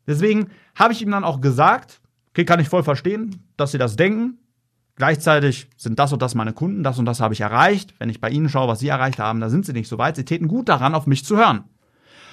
Deswegen 0.06 0.48
habe 0.74 0.92
ich 0.92 1.02
ihm 1.02 1.10
dann 1.10 1.24
auch 1.24 1.40
gesagt, 1.40 2.00
okay, 2.30 2.44
kann 2.44 2.60
ich 2.60 2.68
voll 2.68 2.82
verstehen, 2.82 3.42
dass 3.56 3.72
Sie 3.72 3.78
das 3.78 3.96
denken. 3.96 4.38
Gleichzeitig 4.96 5.68
sind 5.76 5.98
das 5.98 6.12
und 6.12 6.22
das 6.22 6.34
meine 6.34 6.52
Kunden, 6.52 6.82
das 6.82 6.98
und 6.98 7.04
das 7.04 7.20
habe 7.20 7.34
ich 7.34 7.40
erreicht. 7.40 7.94
Wenn 7.98 8.08
ich 8.08 8.20
bei 8.20 8.30
Ihnen 8.30 8.48
schaue, 8.48 8.68
was 8.68 8.80
Sie 8.80 8.88
erreicht 8.88 9.18
haben, 9.18 9.40
da 9.40 9.50
sind 9.50 9.66
Sie 9.66 9.72
nicht 9.72 9.88
so 9.88 9.98
weit. 9.98 10.16
Sie 10.16 10.24
täten 10.24 10.48
gut 10.48 10.68
daran, 10.68 10.94
auf 10.94 11.06
mich 11.06 11.24
zu 11.24 11.36
hören. 11.36 11.64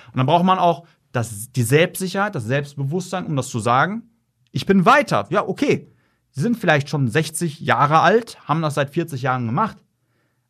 Und 0.08 0.18
dann 0.18 0.26
braucht 0.26 0.46
man 0.46 0.58
auch 0.58 0.88
das, 1.12 1.52
die 1.52 1.64
Selbstsicherheit, 1.64 2.36
das 2.36 2.46
Selbstbewusstsein, 2.46 3.26
um 3.26 3.36
das 3.36 3.50
zu 3.50 3.60
sagen. 3.60 4.10
Ich 4.52 4.66
bin 4.66 4.86
weiter. 4.86 5.28
Ja, 5.30 5.48
okay. 5.48 5.92
Sie 6.32 6.42
sind 6.42 6.58
vielleicht 6.58 6.90
schon 6.90 7.08
60 7.08 7.60
Jahre 7.60 8.00
alt, 8.00 8.38
haben 8.48 8.62
das 8.62 8.76
seit 8.76 8.90
40 8.90 9.22
Jahren 9.22 9.46
gemacht. 9.46 9.78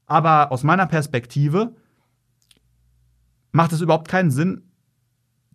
Aber 0.06 0.52
aus 0.52 0.64
meiner 0.64 0.86
Perspektive 0.86 1.76
macht 3.52 3.72
es 3.72 3.82
überhaupt 3.82 4.08
keinen 4.08 4.32
Sinn, 4.32 4.64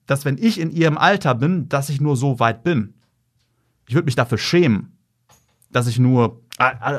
dass 0.06 0.24
wenn 0.24 0.38
ich 0.38 0.58
in 0.58 0.70
ihrem 0.70 0.98
Alter 0.98 1.34
bin, 1.34 1.68
dass 1.68 1.88
ich 1.88 2.00
nur 2.00 2.16
so 2.16 2.40
weit 2.40 2.64
bin. 2.64 2.94
Ich 3.86 3.94
würde 3.94 4.06
mich 4.06 4.16
dafür 4.16 4.38
schämen, 4.38 4.98
dass 5.70 5.86
ich 5.86 5.98
nur, 5.98 6.42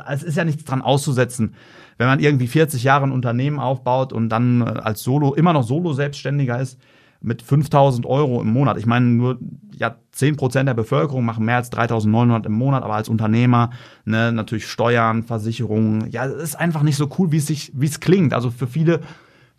es 0.08 0.24
ist 0.24 0.38
ja 0.38 0.46
nichts 0.46 0.64
dran 0.64 0.82
auszusetzen, 0.82 1.56
wenn 1.98 2.08
man 2.08 2.20
irgendwie 2.20 2.48
40 2.48 2.84
Jahre 2.84 3.06
ein 3.06 3.12
Unternehmen 3.12 3.60
aufbaut 3.60 4.14
und 4.14 4.30
dann 4.30 4.62
äh, 4.62 4.66
als 4.66 5.04
Solo, 5.04 5.34
immer 5.34 5.54
noch 5.54 5.64
Solo-Selbstständiger 5.64 6.60
ist, 6.60 6.80
mit 7.22 7.44
5000 7.44 8.06
Euro 8.06 8.42
im 8.42 8.52
Monat. 8.52 8.78
Ich 8.78 8.86
meine, 8.86 9.06
nur 9.06 9.40
ja, 9.76 9.96
10 10.12 10.38
Prozent 10.38 10.68
der 10.68 10.74
Bevölkerung 10.74 11.24
machen 11.24 11.46
mehr 11.46 11.58
als 11.58 11.70
3900 11.70 12.46
im 12.48 12.54
Monat, 12.54 12.84
aber 12.84 12.96
als 12.96 13.10
Unternehmer, 13.10 13.70
ne, 14.06 14.32
natürlich 14.32 14.68
Steuern, 14.68 15.24
Versicherungen, 15.24 16.10
ja, 16.10 16.26
es 16.26 16.42
ist 16.42 16.56
einfach 16.56 16.82
nicht 16.84 16.98
so 16.98 17.10
cool, 17.18 17.32
wie 17.32 17.38
es 17.38 17.48
sich, 17.48 17.72
wie 17.76 17.86
es 17.86 18.00
klingt. 18.00 18.34
Also 18.34 18.50
für 18.50 18.68
viele 18.68 19.02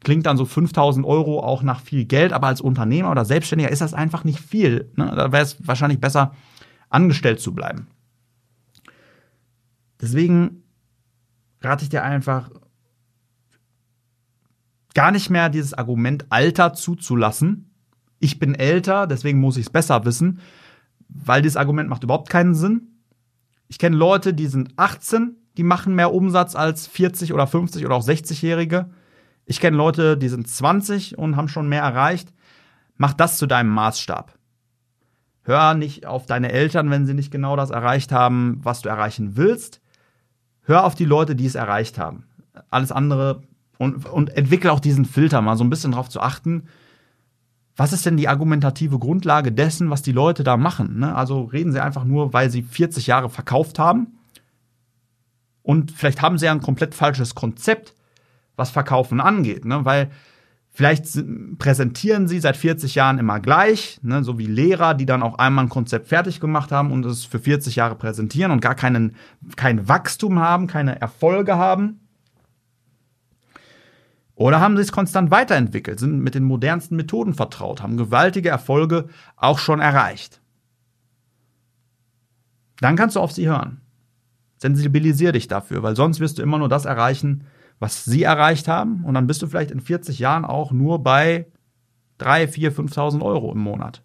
klingt 0.00 0.26
dann 0.26 0.36
so 0.36 0.44
5000 0.44 1.06
Euro 1.06 1.40
auch 1.40 1.62
nach 1.62 1.80
viel 1.80 2.04
Geld, 2.04 2.32
aber 2.32 2.48
als 2.48 2.60
Unternehmer 2.60 3.10
oder 3.10 3.24
Selbstständiger 3.24 3.70
ist 3.70 3.80
das 3.80 3.94
einfach 3.94 4.24
nicht 4.24 4.40
viel. 4.40 4.90
Ne? 4.96 5.12
Da 5.14 5.30
wäre 5.30 5.44
es 5.44 5.56
wahrscheinlich 5.66 6.00
besser, 6.00 6.34
angestellt 6.90 7.40
zu 7.40 7.54
bleiben. 7.54 7.86
Deswegen 10.00 10.64
rate 11.60 11.84
ich 11.84 11.90
dir 11.90 12.02
einfach, 12.02 12.50
gar 14.94 15.10
nicht 15.10 15.30
mehr 15.30 15.48
dieses 15.48 15.74
Argument 15.74 16.26
Alter 16.30 16.74
zuzulassen. 16.74 17.70
Ich 18.18 18.38
bin 18.38 18.54
älter, 18.54 19.06
deswegen 19.06 19.40
muss 19.40 19.56
ich 19.56 19.66
es 19.66 19.72
besser 19.72 20.04
wissen, 20.04 20.40
weil 21.08 21.42
dieses 21.42 21.56
Argument 21.56 21.88
macht 21.88 22.04
überhaupt 22.04 22.30
keinen 22.30 22.54
Sinn. 22.54 22.88
Ich 23.68 23.78
kenne 23.78 23.96
Leute, 23.96 24.34
die 24.34 24.46
sind 24.46 24.72
18, 24.76 25.36
die 25.56 25.62
machen 25.62 25.94
mehr 25.94 26.12
Umsatz 26.12 26.54
als 26.54 26.86
40 26.86 27.32
oder 27.32 27.46
50 27.46 27.84
oder 27.84 27.96
auch 27.96 28.06
60-Jährige. 28.06 28.90
Ich 29.44 29.60
kenne 29.60 29.76
Leute, 29.76 30.16
die 30.16 30.28
sind 30.28 30.48
20 30.48 31.18
und 31.18 31.36
haben 31.36 31.48
schon 31.48 31.68
mehr 31.68 31.82
erreicht. 31.82 32.32
Mach 32.96 33.12
das 33.12 33.38
zu 33.38 33.46
deinem 33.46 33.70
Maßstab. 33.70 34.38
Hör 35.44 35.74
nicht 35.74 36.06
auf 36.06 36.26
deine 36.26 36.52
Eltern, 36.52 36.90
wenn 36.90 37.06
sie 37.06 37.14
nicht 37.14 37.32
genau 37.32 37.56
das 37.56 37.70
erreicht 37.70 38.12
haben, 38.12 38.60
was 38.62 38.82
du 38.82 38.88
erreichen 38.88 39.36
willst. 39.36 39.80
Hör 40.62 40.84
auf 40.84 40.94
die 40.94 41.04
Leute, 41.04 41.34
die 41.34 41.46
es 41.46 41.56
erreicht 41.56 41.98
haben. 41.98 42.24
Alles 42.70 42.92
andere 42.92 43.42
und, 43.82 44.06
und 44.06 44.36
entwickle 44.36 44.70
auch 44.70 44.78
diesen 44.78 45.04
Filter, 45.04 45.42
mal 45.42 45.56
so 45.56 45.64
ein 45.64 45.70
bisschen 45.70 45.90
darauf 45.90 46.08
zu 46.08 46.20
achten, 46.20 46.68
was 47.74 47.92
ist 47.92 48.06
denn 48.06 48.16
die 48.16 48.28
argumentative 48.28 49.00
Grundlage 49.00 49.50
dessen, 49.50 49.90
was 49.90 50.02
die 50.02 50.12
Leute 50.12 50.44
da 50.44 50.56
machen? 50.56 51.00
Ne? 51.00 51.12
Also 51.12 51.42
reden 51.42 51.72
sie 51.72 51.82
einfach 51.82 52.04
nur, 52.04 52.32
weil 52.32 52.48
sie 52.48 52.62
40 52.62 53.08
Jahre 53.08 53.28
verkauft 53.28 53.80
haben 53.80 54.18
und 55.62 55.90
vielleicht 55.90 56.22
haben 56.22 56.38
sie 56.38 56.46
ja 56.46 56.52
ein 56.52 56.60
komplett 56.60 56.94
falsches 56.94 57.34
Konzept, 57.34 57.94
was 58.54 58.70
Verkaufen 58.70 59.20
angeht, 59.20 59.64
ne? 59.64 59.84
weil 59.84 60.10
vielleicht 60.70 61.06
präsentieren 61.58 62.28
sie 62.28 62.38
seit 62.38 62.56
40 62.56 62.94
Jahren 62.94 63.18
immer 63.18 63.40
gleich, 63.40 63.98
ne? 64.02 64.22
so 64.22 64.38
wie 64.38 64.46
Lehrer, 64.46 64.94
die 64.94 65.06
dann 65.06 65.24
auch 65.24 65.38
einmal 65.38 65.64
ein 65.64 65.70
Konzept 65.70 66.06
fertig 66.06 66.38
gemacht 66.38 66.70
haben 66.70 66.92
und 66.92 67.04
es 67.04 67.24
für 67.24 67.40
40 67.40 67.74
Jahre 67.74 67.96
präsentieren 67.96 68.52
und 68.52 68.60
gar 68.60 68.76
keinen, 68.76 69.16
kein 69.56 69.88
Wachstum 69.88 70.38
haben, 70.38 70.68
keine 70.68 71.00
Erfolge 71.00 71.56
haben. 71.56 71.98
Oder 74.42 74.58
haben 74.58 74.74
sie 74.74 74.82
es 74.82 74.90
konstant 74.90 75.30
weiterentwickelt, 75.30 76.00
sind 76.00 76.18
mit 76.18 76.34
den 76.34 76.42
modernsten 76.42 76.96
Methoden 76.96 77.32
vertraut, 77.32 77.80
haben 77.80 77.96
gewaltige 77.96 78.48
Erfolge 78.48 79.06
auch 79.36 79.60
schon 79.60 79.78
erreicht. 79.78 80.40
Dann 82.80 82.96
kannst 82.96 83.14
du 83.14 83.20
auf 83.20 83.30
sie 83.30 83.46
hören. 83.46 83.82
Sensibilisier 84.56 85.30
dich 85.30 85.46
dafür, 85.46 85.84
weil 85.84 85.94
sonst 85.94 86.18
wirst 86.18 86.38
du 86.38 86.42
immer 86.42 86.58
nur 86.58 86.68
das 86.68 86.86
erreichen, 86.86 87.44
was 87.78 88.04
sie 88.04 88.24
erreicht 88.24 88.66
haben. 88.66 89.04
Und 89.04 89.14
dann 89.14 89.28
bist 89.28 89.42
du 89.42 89.46
vielleicht 89.46 89.70
in 89.70 89.78
40 89.78 90.18
Jahren 90.18 90.44
auch 90.44 90.72
nur 90.72 91.04
bei 91.04 91.46
3, 92.18 92.48
4, 92.48 92.72
5.000 92.72 93.22
Euro 93.22 93.52
im 93.52 93.60
Monat. 93.60 94.02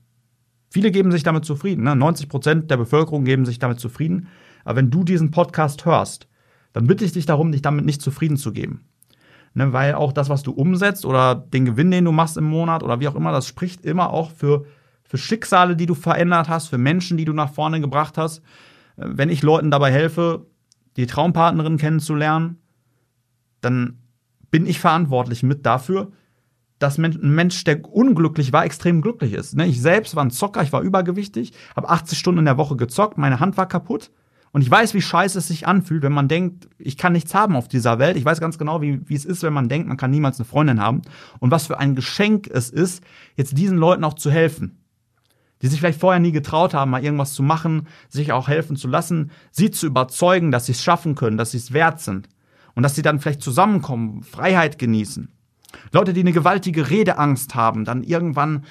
Viele 0.69 0.91
geben 0.91 1.11
sich 1.11 1.23
damit 1.23 1.45
zufrieden. 1.45 1.83
Ne? 1.83 1.95
90 1.95 2.29
Prozent 2.29 2.69
der 2.69 2.77
Bevölkerung 2.77 3.25
geben 3.25 3.47
sich 3.47 3.57
damit 3.57 3.79
zufrieden. 3.79 4.27
Aber 4.65 4.75
wenn 4.75 4.91
du 4.91 5.03
diesen 5.03 5.31
Podcast 5.31 5.85
hörst, 5.85 6.27
dann 6.73 6.85
bitte 6.85 7.05
ich 7.05 7.13
dich 7.13 7.25
darum, 7.25 7.51
dich 7.51 7.63
damit 7.63 7.85
nicht 7.85 8.03
zufrieden 8.03 8.37
zu 8.37 8.53
geben. 8.53 8.83
Ne, 9.53 9.73
weil 9.73 9.95
auch 9.95 10.13
das, 10.13 10.29
was 10.29 10.43
du 10.43 10.51
umsetzt 10.51 11.05
oder 11.05 11.35
den 11.35 11.65
Gewinn, 11.65 11.89
den 11.89 12.05
du 12.05 12.11
machst 12.11 12.37
im 12.37 12.45
Monat 12.45 12.83
oder 12.83 12.99
wie 12.99 13.07
auch 13.07 13.15
immer, 13.15 13.31
das 13.31 13.47
spricht 13.47 13.85
immer 13.85 14.11
auch 14.11 14.31
für, 14.31 14.65
für 15.03 15.17
Schicksale, 15.17 15.75
die 15.75 15.85
du 15.85 15.95
verändert 15.95 16.47
hast, 16.49 16.67
für 16.67 16.77
Menschen, 16.77 17.17
die 17.17 17.25
du 17.25 17.33
nach 17.33 17.51
vorne 17.51 17.81
gebracht 17.81 18.17
hast. 18.17 18.39
Äh, 18.97 19.05
wenn 19.07 19.29
ich 19.29 19.41
Leuten 19.41 19.71
dabei 19.71 19.91
helfe, 19.91 20.45
die 20.95 21.07
Traumpartnerin 21.07 21.77
kennenzulernen, 21.77 22.57
dann 23.61 23.99
bin 24.51 24.65
ich 24.65 24.79
verantwortlich 24.79 25.43
mit 25.43 25.65
dafür, 25.65 26.11
dass 26.79 26.97
ein 26.97 27.17
Mensch, 27.21 27.63
der 27.63 27.83
unglücklich 27.85 28.53
war, 28.53 28.65
extrem 28.65 29.01
glücklich 29.01 29.33
ist. 29.33 29.55
Ne, 29.55 29.65
ich 29.65 29.81
selbst 29.81 30.15
war 30.15 30.23
ein 30.23 30.31
Zocker, 30.31 30.61
ich 30.61 30.71
war 30.71 30.81
übergewichtig, 30.81 31.53
habe 31.75 31.89
80 31.89 32.17
Stunden 32.17 32.39
in 32.39 32.45
der 32.45 32.57
Woche 32.57 32.75
gezockt, 32.75 33.17
meine 33.17 33.39
Hand 33.39 33.57
war 33.57 33.67
kaputt. 33.67 34.11
Und 34.51 34.61
ich 34.61 34.71
weiß, 34.71 34.93
wie 34.93 35.01
scheiße 35.01 35.39
es 35.39 35.47
sich 35.47 35.67
anfühlt, 35.67 36.03
wenn 36.03 36.13
man 36.13 36.27
denkt, 36.27 36.69
ich 36.77 36.97
kann 36.97 37.13
nichts 37.13 37.33
haben 37.35 37.55
auf 37.55 37.67
dieser 37.67 37.99
Welt. 37.99 38.17
Ich 38.17 38.25
weiß 38.25 38.39
ganz 38.39 38.57
genau, 38.57 38.81
wie, 38.81 39.07
wie 39.07 39.15
es 39.15 39.25
ist, 39.25 39.43
wenn 39.43 39.53
man 39.53 39.69
denkt, 39.69 39.87
man 39.87 39.97
kann 39.97 40.11
niemals 40.11 40.39
eine 40.39 40.45
Freundin 40.45 40.81
haben. 40.81 41.01
Und 41.39 41.51
was 41.51 41.67
für 41.67 41.79
ein 41.79 41.95
Geschenk 41.95 42.47
es 42.47 42.69
ist, 42.69 43.03
jetzt 43.35 43.57
diesen 43.57 43.77
Leuten 43.77 44.03
auch 44.03 44.15
zu 44.15 44.31
helfen. 44.31 44.83
Die 45.61 45.67
sich 45.67 45.79
vielleicht 45.79 45.99
vorher 45.99 46.19
nie 46.19 46.31
getraut 46.31 46.73
haben, 46.73 46.91
mal 46.91 47.03
irgendwas 47.03 47.33
zu 47.33 47.43
machen, 47.43 47.87
sich 48.09 48.31
auch 48.31 48.47
helfen 48.47 48.75
zu 48.75 48.87
lassen, 48.87 49.31
sie 49.51 49.71
zu 49.71 49.87
überzeugen, 49.87 50.51
dass 50.51 50.67
sie 50.67 50.73
es 50.73 50.83
schaffen 50.83 51.15
können, 51.15 51.37
dass 51.37 51.51
sie 51.51 51.57
es 51.57 51.73
wert 51.73 51.99
sind. 51.99 52.29
Und 52.75 52.83
dass 52.83 52.95
sie 52.95 53.01
dann 53.01 53.19
vielleicht 53.19 53.41
zusammenkommen, 53.41 54.21
Freiheit 54.21 54.77
genießen. 54.77 55.29
Leute, 55.91 56.13
die 56.13 56.21
eine 56.21 56.31
gewaltige 56.31 56.89
Redeangst 56.89 57.55
haben, 57.55 57.85
dann 57.85 58.03
irgendwann 58.03 58.65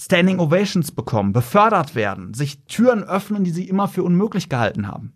Standing 0.00 0.38
Ovations 0.38 0.92
bekommen, 0.92 1.34
befördert 1.34 1.94
werden, 1.94 2.32
sich 2.32 2.64
Türen 2.64 3.04
öffnen, 3.04 3.44
die 3.44 3.50
sie 3.50 3.68
immer 3.68 3.86
für 3.86 4.02
unmöglich 4.02 4.48
gehalten 4.48 4.88
haben. 4.88 5.12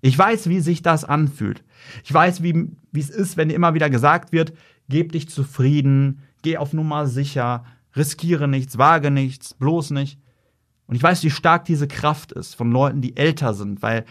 Ich 0.00 0.18
weiß, 0.18 0.48
wie 0.48 0.60
sich 0.60 0.80
das 0.80 1.04
anfühlt. 1.04 1.62
Ich 2.02 2.14
weiß, 2.14 2.42
wie, 2.42 2.70
es 2.96 3.10
ist, 3.10 3.36
wenn 3.36 3.50
dir 3.50 3.54
immer 3.54 3.74
wieder 3.74 3.90
gesagt 3.90 4.32
wird, 4.32 4.54
geb 4.88 5.12
dich 5.12 5.28
zufrieden, 5.28 6.22
geh 6.40 6.56
auf 6.56 6.72
Nummer 6.72 7.06
sicher, 7.08 7.66
riskiere 7.94 8.48
nichts, 8.48 8.78
wage 8.78 9.10
nichts, 9.10 9.52
bloß 9.52 9.90
nicht. 9.90 10.18
Und 10.86 10.96
ich 10.96 11.02
weiß, 11.02 11.22
wie 11.24 11.30
stark 11.30 11.66
diese 11.66 11.86
Kraft 11.86 12.32
ist 12.32 12.54
von 12.54 12.72
Leuten, 12.72 13.02
die 13.02 13.18
älter 13.18 13.52
sind, 13.52 13.82
weil 13.82 14.06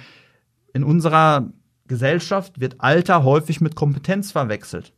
in 0.71 0.83
unserer 0.83 1.51
Gesellschaft 1.87 2.59
wird 2.59 2.79
Alter 2.79 3.23
häufig 3.23 3.59
mit 3.59 3.75
Kompetenz 3.75 4.31
verwechselt. 4.31 4.93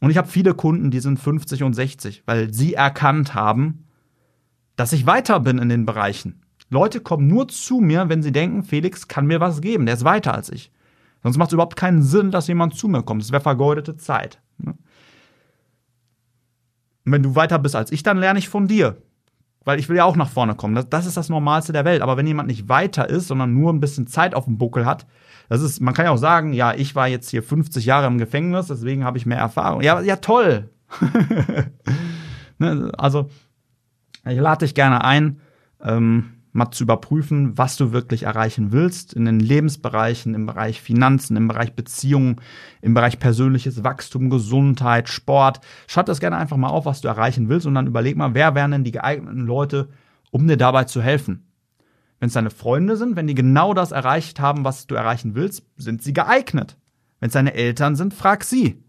Und 0.00 0.10
ich 0.10 0.16
habe 0.18 0.28
viele 0.28 0.54
Kunden, 0.54 0.90
die 0.90 1.00
sind 1.00 1.18
50 1.18 1.62
und 1.62 1.72
60, 1.72 2.22
weil 2.26 2.52
sie 2.52 2.74
erkannt 2.74 3.34
haben, 3.34 3.84
dass 4.76 4.92
ich 4.92 5.06
weiter 5.06 5.40
bin 5.40 5.58
in 5.58 5.68
den 5.68 5.86
Bereichen. 5.86 6.42
Leute 6.68 7.00
kommen 7.00 7.28
nur 7.28 7.48
zu 7.48 7.80
mir, 7.80 8.08
wenn 8.08 8.22
sie 8.22 8.32
denken, 8.32 8.62
Felix 8.62 9.08
kann 9.08 9.26
mir 9.26 9.40
was 9.40 9.60
geben, 9.60 9.86
der 9.86 9.94
ist 9.94 10.04
weiter 10.04 10.34
als 10.34 10.50
ich. 10.50 10.70
Sonst 11.22 11.38
macht 11.38 11.48
es 11.48 11.54
überhaupt 11.54 11.76
keinen 11.76 12.02
Sinn, 12.02 12.30
dass 12.30 12.48
jemand 12.48 12.74
zu 12.74 12.88
mir 12.88 13.02
kommt. 13.02 13.22
Das 13.22 13.32
wäre 13.32 13.42
vergeudete 13.42 13.96
Zeit. 13.96 14.40
Ne? 14.58 14.74
Und 17.04 17.12
wenn 17.12 17.22
du 17.22 17.34
weiter 17.34 17.58
bist 17.58 17.76
als 17.76 17.92
ich, 17.92 18.02
dann 18.02 18.18
lerne 18.18 18.38
ich 18.38 18.48
von 18.48 18.68
dir. 18.68 19.00
Weil 19.66 19.80
ich 19.80 19.88
will 19.88 19.96
ja 19.96 20.04
auch 20.04 20.14
nach 20.14 20.30
vorne 20.30 20.54
kommen. 20.54 20.76
Das, 20.76 20.88
das, 20.88 21.06
ist 21.06 21.16
das 21.16 21.28
Normalste 21.28 21.72
der 21.72 21.84
Welt. 21.84 22.00
Aber 22.00 22.16
wenn 22.16 22.26
jemand 22.26 22.46
nicht 22.46 22.68
weiter 22.68 23.10
ist, 23.10 23.26
sondern 23.26 23.52
nur 23.52 23.72
ein 23.72 23.80
bisschen 23.80 24.06
Zeit 24.06 24.32
auf 24.32 24.44
dem 24.44 24.58
Buckel 24.58 24.86
hat, 24.86 25.06
das 25.48 25.60
ist, 25.60 25.80
man 25.80 25.92
kann 25.92 26.04
ja 26.04 26.12
auch 26.12 26.18
sagen, 26.18 26.52
ja, 26.52 26.72
ich 26.72 26.94
war 26.94 27.08
jetzt 27.08 27.28
hier 27.30 27.42
50 27.42 27.84
Jahre 27.84 28.06
im 28.06 28.16
Gefängnis, 28.16 28.68
deswegen 28.68 29.04
habe 29.04 29.18
ich 29.18 29.26
mehr 29.26 29.38
Erfahrung. 29.38 29.82
Ja, 29.82 30.00
ja, 30.00 30.16
toll. 30.16 30.70
ne, 32.58 32.92
also, 32.96 33.28
ich 34.24 34.38
lade 34.38 34.64
dich 34.64 34.74
gerne 34.74 35.04
ein, 35.04 35.40
ähm, 35.82 36.35
mal 36.56 36.70
zu 36.70 36.84
überprüfen, 36.84 37.56
was 37.56 37.76
du 37.76 37.92
wirklich 37.92 38.24
erreichen 38.24 38.72
willst 38.72 39.12
in 39.12 39.24
den 39.24 39.40
Lebensbereichen, 39.40 40.34
im 40.34 40.46
Bereich 40.46 40.80
Finanzen, 40.80 41.36
im 41.36 41.48
Bereich 41.48 41.74
Beziehungen, 41.74 42.40
im 42.80 42.94
Bereich 42.94 43.18
persönliches 43.18 43.84
Wachstum, 43.84 44.30
Gesundheit, 44.30 45.08
Sport. 45.08 45.60
Schreib 45.86 46.06
das 46.06 46.20
gerne 46.20 46.36
einfach 46.36 46.56
mal 46.56 46.68
auf, 46.68 46.86
was 46.86 47.00
du 47.00 47.08
erreichen 47.08 47.48
willst 47.48 47.66
und 47.66 47.74
dann 47.74 47.86
überleg 47.86 48.16
mal, 48.16 48.34
wer 48.34 48.54
wären 48.54 48.70
denn 48.70 48.84
die 48.84 48.92
geeigneten 48.92 49.46
Leute, 49.46 49.88
um 50.30 50.48
dir 50.48 50.56
dabei 50.56 50.84
zu 50.84 51.00
helfen. 51.02 51.46
Wenn 52.18 52.28
es 52.28 52.34
deine 52.34 52.50
Freunde 52.50 52.96
sind, 52.96 53.16
wenn 53.16 53.26
die 53.26 53.34
genau 53.34 53.74
das 53.74 53.92
erreicht 53.92 54.40
haben, 54.40 54.64
was 54.64 54.86
du 54.86 54.94
erreichen 54.94 55.34
willst, 55.34 55.64
sind 55.76 56.02
sie 56.02 56.12
geeignet. 56.12 56.76
Wenn 57.20 57.28
es 57.28 57.34
deine 57.34 57.54
Eltern 57.54 57.96
sind, 57.96 58.14
frag 58.14 58.44
sie. 58.44 58.82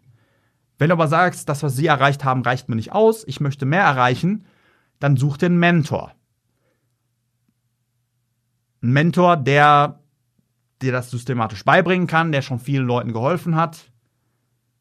Wenn 0.78 0.90
du 0.90 0.94
aber 0.94 1.08
sagst, 1.08 1.50
das, 1.50 1.64
was 1.64 1.76
sie 1.76 1.88
erreicht 1.88 2.24
haben, 2.24 2.44
reicht 2.44 2.70
mir 2.70 2.76
nicht 2.76 2.94
aus, 2.94 3.26
ich 3.28 3.40
möchte 3.40 3.66
mehr 3.66 3.84
erreichen, 3.84 4.46
dann 5.00 5.18
such 5.18 5.38
einen 5.42 5.58
Mentor. 5.58 6.14
Ein 8.88 8.94
Mentor, 8.94 9.36
der 9.36 10.00
dir 10.82 10.94
das 10.94 11.12
systematisch 11.12 11.66
beibringen 11.66 12.08
kann, 12.08 12.32
der 12.32 12.42
schon 12.42 12.58
vielen 12.58 12.88
Leuten 12.88 13.12
geholfen 13.12 13.58
hat. 13.58 13.92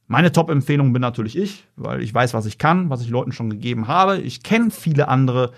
Meine 0.06 0.30
Top-Empfehlung 0.30 0.92
bin 0.92 1.02
natürlich 1.02 1.36
ich, 1.36 1.66
weil 1.74 2.00
ich 2.00 2.14
weiß, 2.14 2.32
was 2.32 2.46
ich 2.46 2.56
kann, 2.56 2.88
was 2.88 3.02
ich 3.02 3.08
Leuten 3.08 3.32
schon 3.32 3.50
gegeben 3.50 3.88
habe. 3.88 4.18
Ich 4.18 4.44
kenne 4.44 4.70
viele 4.70 5.08
andere. 5.08 5.50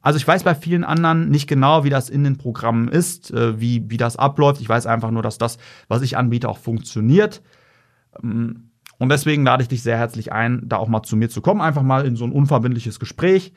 Also 0.00 0.16
ich 0.16 0.26
weiß 0.26 0.42
bei 0.42 0.56
vielen 0.56 0.82
anderen 0.82 1.28
nicht 1.28 1.46
genau, 1.46 1.84
wie 1.84 1.90
das 1.90 2.10
in 2.10 2.24
den 2.24 2.38
Programmen 2.38 2.88
ist, 2.88 3.30
äh, 3.30 3.60
wie, 3.60 3.88
wie 3.88 3.98
das 3.98 4.16
abläuft. 4.16 4.60
Ich 4.60 4.68
weiß 4.68 4.86
einfach 4.86 5.12
nur, 5.12 5.22
dass 5.22 5.38
das, 5.38 5.58
was 5.86 6.02
ich 6.02 6.16
anbiete, 6.16 6.48
auch 6.48 6.58
funktioniert. 6.58 7.40
Ähm, 8.20 8.70
und 8.98 9.10
deswegen 9.10 9.44
lade 9.44 9.62
ich 9.62 9.68
dich 9.68 9.84
sehr 9.84 9.96
herzlich 9.96 10.32
ein, 10.32 10.62
da 10.64 10.78
auch 10.78 10.88
mal 10.88 11.04
zu 11.04 11.16
mir 11.16 11.28
zu 11.28 11.40
kommen, 11.40 11.60
einfach 11.60 11.82
mal 11.82 12.04
in 12.04 12.16
so 12.16 12.24
ein 12.24 12.32
unverbindliches 12.32 12.98
Gespräch 12.98 13.52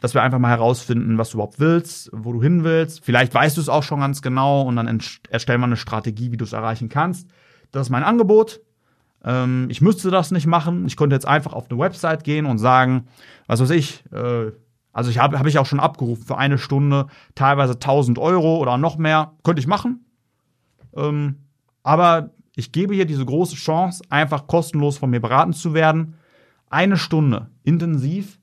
dass 0.00 0.14
wir 0.14 0.22
einfach 0.22 0.38
mal 0.38 0.50
herausfinden, 0.50 1.18
was 1.18 1.30
du 1.30 1.36
überhaupt 1.36 1.58
willst, 1.58 2.10
wo 2.12 2.32
du 2.32 2.42
hin 2.42 2.64
willst. 2.64 3.04
Vielleicht 3.04 3.34
weißt 3.34 3.56
du 3.56 3.60
es 3.60 3.68
auch 3.68 3.82
schon 3.82 4.00
ganz 4.00 4.22
genau 4.22 4.62
und 4.62 4.76
dann 4.76 5.00
erstellen 5.30 5.60
wir 5.60 5.66
eine 5.66 5.76
Strategie, 5.76 6.30
wie 6.30 6.36
du 6.36 6.44
es 6.44 6.52
erreichen 6.52 6.88
kannst. 6.88 7.28
Das 7.72 7.86
ist 7.88 7.90
mein 7.90 8.04
Angebot. 8.04 8.60
Ähm, 9.24 9.66
ich 9.70 9.80
müsste 9.80 10.10
das 10.10 10.30
nicht 10.30 10.46
machen. 10.46 10.86
Ich 10.86 10.96
könnte 10.96 11.16
jetzt 11.16 11.26
einfach 11.26 11.52
auf 11.52 11.70
eine 11.70 11.78
Website 11.78 12.24
gehen 12.24 12.46
und 12.46 12.58
sagen, 12.58 13.08
was 13.46 13.60
weiß 13.60 13.70
ich, 13.70 14.04
äh, 14.12 14.52
also 14.92 15.10
ich 15.10 15.18
habe 15.18 15.38
hab 15.38 15.46
ich 15.46 15.58
auch 15.58 15.66
schon 15.66 15.80
abgerufen 15.80 16.24
für 16.24 16.38
eine 16.38 16.58
Stunde, 16.58 17.06
teilweise 17.34 17.74
1000 17.74 18.18
Euro 18.18 18.58
oder 18.58 18.78
noch 18.78 18.98
mehr. 18.98 19.32
Könnte 19.44 19.60
ich 19.60 19.66
machen. 19.66 20.04
Ähm, 20.96 21.36
aber 21.82 22.30
ich 22.56 22.72
gebe 22.72 22.94
hier 22.94 23.06
diese 23.06 23.24
große 23.24 23.56
Chance, 23.56 24.02
einfach 24.10 24.46
kostenlos 24.46 24.98
von 24.98 25.10
mir 25.10 25.20
beraten 25.20 25.52
zu 25.52 25.74
werden. 25.74 26.14
Eine 26.70 26.96
Stunde 26.96 27.50
intensiv 27.62 28.38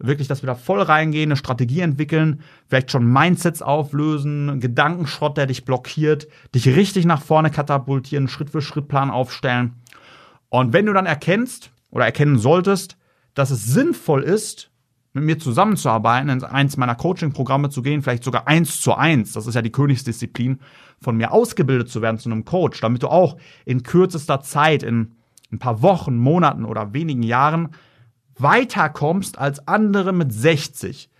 wirklich, 0.00 0.28
dass 0.28 0.42
wir 0.42 0.46
da 0.46 0.54
voll 0.54 0.80
reingehen, 0.80 1.28
eine 1.28 1.36
Strategie 1.36 1.80
entwickeln, 1.80 2.40
vielleicht 2.68 2.90
schon 2.90 3.10
Mindsets 3.10 3.62
auflösen, 3.62 4.60
Gedankenschrott, 4.60 5.36
der 5.36 5.46
dich 5.46 5.64
blockiert, 5.64 6.26
dich 6.54 6.66
richtig 6.68 7.04
nach 7.04 7.22
vorne 7.22 7.50
katapultieren, 7.50 8.28
Schritt 8.28 8.50
für 8.50 8.62
Schritt 8.62 8.88
Plan 8.88 9.10
aufstellen. 9.10 9.74
Und 10.48 10.72
wenn 10.72 10.86
du 10.86 10.92
dann 10.92 11.06
erkennst 11.06 11.70
oder 11.90 12.06
erkennen 12.06 12.38
solltest, 12.38 12.96
dass 13.34 13.50
es 13.50 13.66
sinnvoll 13.66 14.22
ist, 14.22 14.70
mit 15.12 15.24
mir 15.24 15.38
zusammenzuarbeiten, 15.38 16.28
in 16.28 16.44
eins 16.44 16.76
meiner 16.76 16.94
Coaching-Programme 16.94 17.68
zu 17.68 17.82
gehen, 17.82 18.02
vielleicht 18.02 18.24
sogar 18.24 18.46
eins 18.46 18.80
zu 18.80 18.94
eins, 18.94 19.32
das 19.32 19.46
ist 19.46 19.54
ja 19.54 19.62
die 19.62 19.72
Königsdisziplin, 19.72 20.60
von 21.00 21.16
mir 21.16 21.32
ausgebildet 21.32 21.88
zu 21.88 22.00
werden 22.00 22.18
zu 22.18 22.30
einem 22.30 22.44
Coach, 22.44 22.80
damit 22.80 23.02
du 23.02 23.08
auch 23.08 23.36
in 23.64 23.82
kürzester 23.82 24.40
Zeit, 24.40 24.82
in 24.82 25.14
ein 25.52 25.58
paar 25.58 25.82
Wochen, 25.82 26.16
Monaten 26.16 26.64
oder 26.64 26.92
wenigen 26.92 27.22
Jahren 27.22 27.70
weiterkommst 28.42 29.38
als 29.38 29.66
andere 29.66 30.12
mit 30.12 30.32
60, 30.32 31.10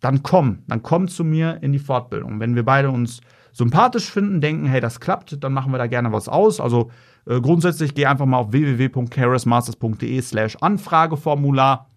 dann 0.00 0.22
komm, 0.22 0.64
dann 0.66 0.82
komm 0.82 1.08
zu 1.08 1.24
mir 1.24 1.58
in 1.62 1.72
die 1.72 1.78
Fortbildung. 1.78 2.40
Wenn 2.40 2.56
wir 2.56 2.64
beide 2.64 2.90
uns 2.90 3.20
sympathisch 3.52 4.10
finden, 4.10 4.40
denken, 4.40 4.66
hey, 4.66 4.80
das 4.80 5.00
klappt, 5.00 5.42
dann 5.42 5.52
machen 5.52 5.72
wir 5.72 5.78
da 5.78 5.86
gerne 5.86 6.12
was 6.12 6.28
aus. 6.28 6.60
Also 6.60 6.90
äh, 7.26 7.40
grundsätzlich 7.40 7.94
geh 7.94 8.06
einfach 8.06 8.26
mal 8.26 8.38
auf 8.38 8.52
www.charismasters.de 8.52 10.20
slash 10.22 10.56
Anfrageformular 10.60 11.88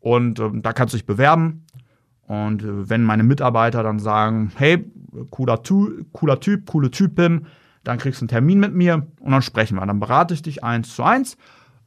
und 0.00 0.40
äh, 0.40 0.50
da 0.54 0.72
kannst 0.72 0.94
du 0.94 0.98
dich 0.98 1.06
bewerben. 1.06 1.66
Und 2.26 2.62
äh, 2.62 2.90
wenn 2.90 3.02
meine 3.02 3.22
Mitarbeiter 3.22 3.82
dann 3.82 3.98
sagen, 3.98 4.52
hey, 4.56 4.84
cooler, 5.30 5.62
tu 5.62 6.04
cooler 6.12 6.40
Typ, 6.40 6.66
coole 6.66 6.90
Typin, 6.90 7.46
dann 7.84 7.98
kriegst 7.98 8.20
du 8.20 8.24
einen 8.24 8.28
Termin 8.28 8.60
mit 8.60 8.74
mir 8.74 9.06
und 9.20 9.32
dann 9.32 9.42
sprechen 9.42 9.76
wir. 9.76 9.86
Dann 9.86 10.00
berate 10.00 10.34
ich 10.34 10.42
dich 10.42 10.62
eins 10.62 10.94
zu 10.94 11.02
eins 11.02 11.36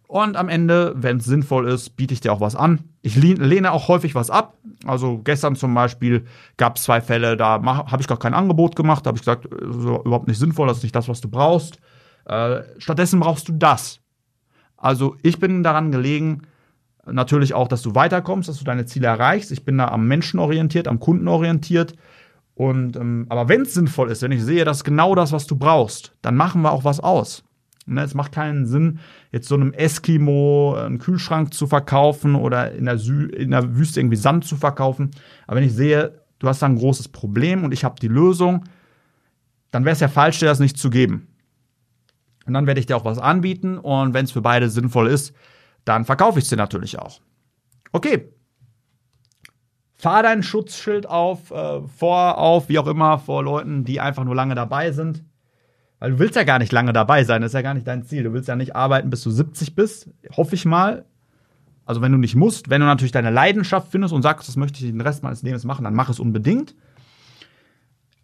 und 0.08 0.36
am 0.38 0.50
Ende, 0.50 0.94
wenn 0.96 1.18
es 1.18 1.26
sinnvoll 1.26 1.68
ist, 1.68 1.96
biete 1.98 2.14
ich 2.14 2.22
dir 2.22 2.32
auch 2.32 2.42
was 2.42 2.56
an. 2.56 2.84
Ich 3.02 3.16
lehne 3.16 3.72
auch 3.72 3.88
häufig 3.88 4.14
was 4.16 4.30
ab. 4.30 4.58
Also 4.86 5.20
gestern 5.24 5.56
zum 5.56 5.74
Beispiel 5.74 6.26
gab 6.58 6.78
es 6.78 6.84
zwei 6.84 7.02
Fälle, 7.02 7.38
da 7.38 7.62
habe 7.64 8.02
ich 8.02 8.08
gar 8.08 8.20
kein 8.20 8.34
Angebot 8.34 8.76
gemacht. 8.76 9.06
Da 9.06 9.10
habe 9.10 9.18
ich 9.18 9.24
gesagt, 9.24 9.46
das 9.46 9.76
ist 9.76 9.84
überhaupt 9.84 10.28
nicht 10.28 10.40
sinnvoll, 10.40 10.68
das 10.68 10.78
ist 10.78 10.84
nicht 10.84 10.96
das, 10.96 11.08
was 11.08 11.22
du 11.22 11.30
brauchst. 11.30 11.80
Äh, 12.26 12.62
stattdessen 12.78 13.20
brauchst 13.20 13.48
du 13.48 13.54
das. 13.54 14.00
Also 14.78 15.16
ich 15.24 15.40
bin 15.40 15.64
daran 15.64 15.92
gelegen, 15.92 16.44
natürlich 17.06 17.54
auch, 17.54 17.68
dass 17.68 17.82
du 17.82 17.96
weiterkommst, 17.96 18.50
dass 18.50 18.60
du 18.60 18.64
deine 18.64 18.86
Ziele 18.86 19.08
erreichst. 19.08 19.52
Ich 19.52 19.66
bin 19.66 19.78
da 19.78 19.88
am 19.88 20.08
Menschen 20.08 20.40
orientiert, 20.40 20.88
am 20.88 21.00
Kunden 21.00 21.28
orientiert. 21.28 21.96
Und 22.54 22.96
ähm, 22.96 23.26
aber 23.30 23.50
wenn 23.50 23.64
es 23.64 23.74
sinnvoll 23.74 24.12
ist, 24.12 24.22
wenn 24.22 24.32
ich 24.32 24.44
sehe, 24.44 24.66
das 24.66 24.78
ist 24.78 24.84
genau 24.84 25.16
das, 25.16 25.32
was 25.32 25.48
du 25.48 25.56
brauchst, 25.56 26.16
dann 26.22 26.36
machen 26.36 26.62
wir 26.62 26.72
auch 26.72 26.84
was 26.84 27.00
aus. 27.00 27.44
Ne, 27.88 28.02
es 28.02 28.16
macht 28.16 28.32
keinen 28.32 28.66
Sinn, 28.66 29.00
jetzt 29.32 29.48
so 29.48 29.54
einem 29.54 29.72
Eskimo 29.72 30.76
einen 30.76 30.98
Kühlschrank 30.98 31.54
zu 31.54 31.68
verkaufen 31.68 32.34
oder 32.34 32.72
in 32.72 32.86
der, 32.86 32.96
in 32.96 33.52
der 33.52 33.76
Wüste 33.76 34.00
irgendwie 34.00 34.16
Sand 34.16 34.46
zu 34.46 34.56
verkaufen. 34.56 35.12
Aber 35.46 35.58
wenn 35.58 35.64
ich 35.64 35.74
sehe, 35.74 36.20
du 36.40 36.48
hast 36.48 36.64
da 36.64 36.66
ein 36.66 36.78
großes 36.78 37.10
Problem 37.10 37.64
und 37.64 37.74
ich 37.74 37.84
habe 37.84 38.00
die 38.00 38.08
Lösung, 38.08 38.64
dann 39.70 39.86
wäre 39.86 39.94
es 39.94 40.00
ja 40.00 40.08
falsch, 40.08 40.40
dir 40.40 40.48
das 40.48 40.60
nicht 40.60 40.80
zu 40.80 40.90
geben. 40.90 41.28
Und 42.48 42.54
dann 42.54 42.66
werde 42.66 42.80
ich 42.80 42.88
dir 42.88 42.98
auch 42.98 43.06
was 43.06 43.20
anbieten 43.20 43.78
und 43.78 44.14
wenn 44.16 44.26
es 44.26 44.32
für 44.32 44.42
beide 44.42 44.70
sinnvoll 44.70 45.08
ist, 45.08 45.36
dann 45.84 46.06
verkaufe 46.06 46.40
ich 46.40 46.46
es 46.46 46.50
dir 46.50 46.56
natürlich 46.56 46.98
auch. 46.98 47.20
Okay. 47.92 48.32
Fahr 49.94 50.24
dein 50.24 50.44
Schutzschild 50.44 51.08
auf, 51.08 51.52
äh, 51.52 51.82
vor, 51.88 52.38
auf, 52.40 52.68
wie 52.68 52.80
auch 52.80 52.88
immer, 52.88 53.20
vor 53.20 53.44
Leuten, 53.44 53.84
die 53.86 54.00
einfach 54.00 54.24
nur 54.24 54.36
lange 54.36 54.56
dabei 54.56 54.92
sind. 54.92 55.24
Weil 56.00 56.12
du 56.12 56.20
willst 56.20 56.36
ja 56.36 56.44
gar 56.44 56.60
nicht 56.60 56.72
lange 56.72 56.94
dabei 56.94 57.24
sein, 57.24 57.42
das 57.42 57.50
ist 57.50 57.56
ja 57.56 57.62
gar 57.62 57.74
nicht 57.74 57.88
dein 57.88 58.04
Ziel. 58.04 58.24
Du 58.24 58.34
willst 58.34 58.48
ja 58.48 58.56
nicht 58.56 58.76
arbeiten, 58.76 59.10
bis 59.10 59.24
du 59.24 59.32
70 59.32 59.76
bist, 59.76 60.10
hoffe 60.36 60.56
ich 60.56 60.66
mal. 60.66 61.06
Also 61.86 62.02
wenn 62.02 62.12
du 62.12 62.18
nicht 62.18 62.36
musst, 62.36 62.70
wenn 62.70 62.82
du 62.82 62.88
natürlich 62.88 63.12
deine 63.12 63.30
Leidenschaft 63.30 63.92
findest 63.92 64.14
und 64.14 64.24
sagst, 64.24 64.48
das 64.48 64.56
möchte 64.56 64.84
ich 64.84 64.92
den 64.92 65.02
Rest 65.02 65.24
meines 65.24 65.44
Lebens 65.44 65.64
machen, 65.64 65.84
dann 65.84 65.94
mach 65.94 66.10
es 66.10 66.20
unbedingt. 66.20 66.76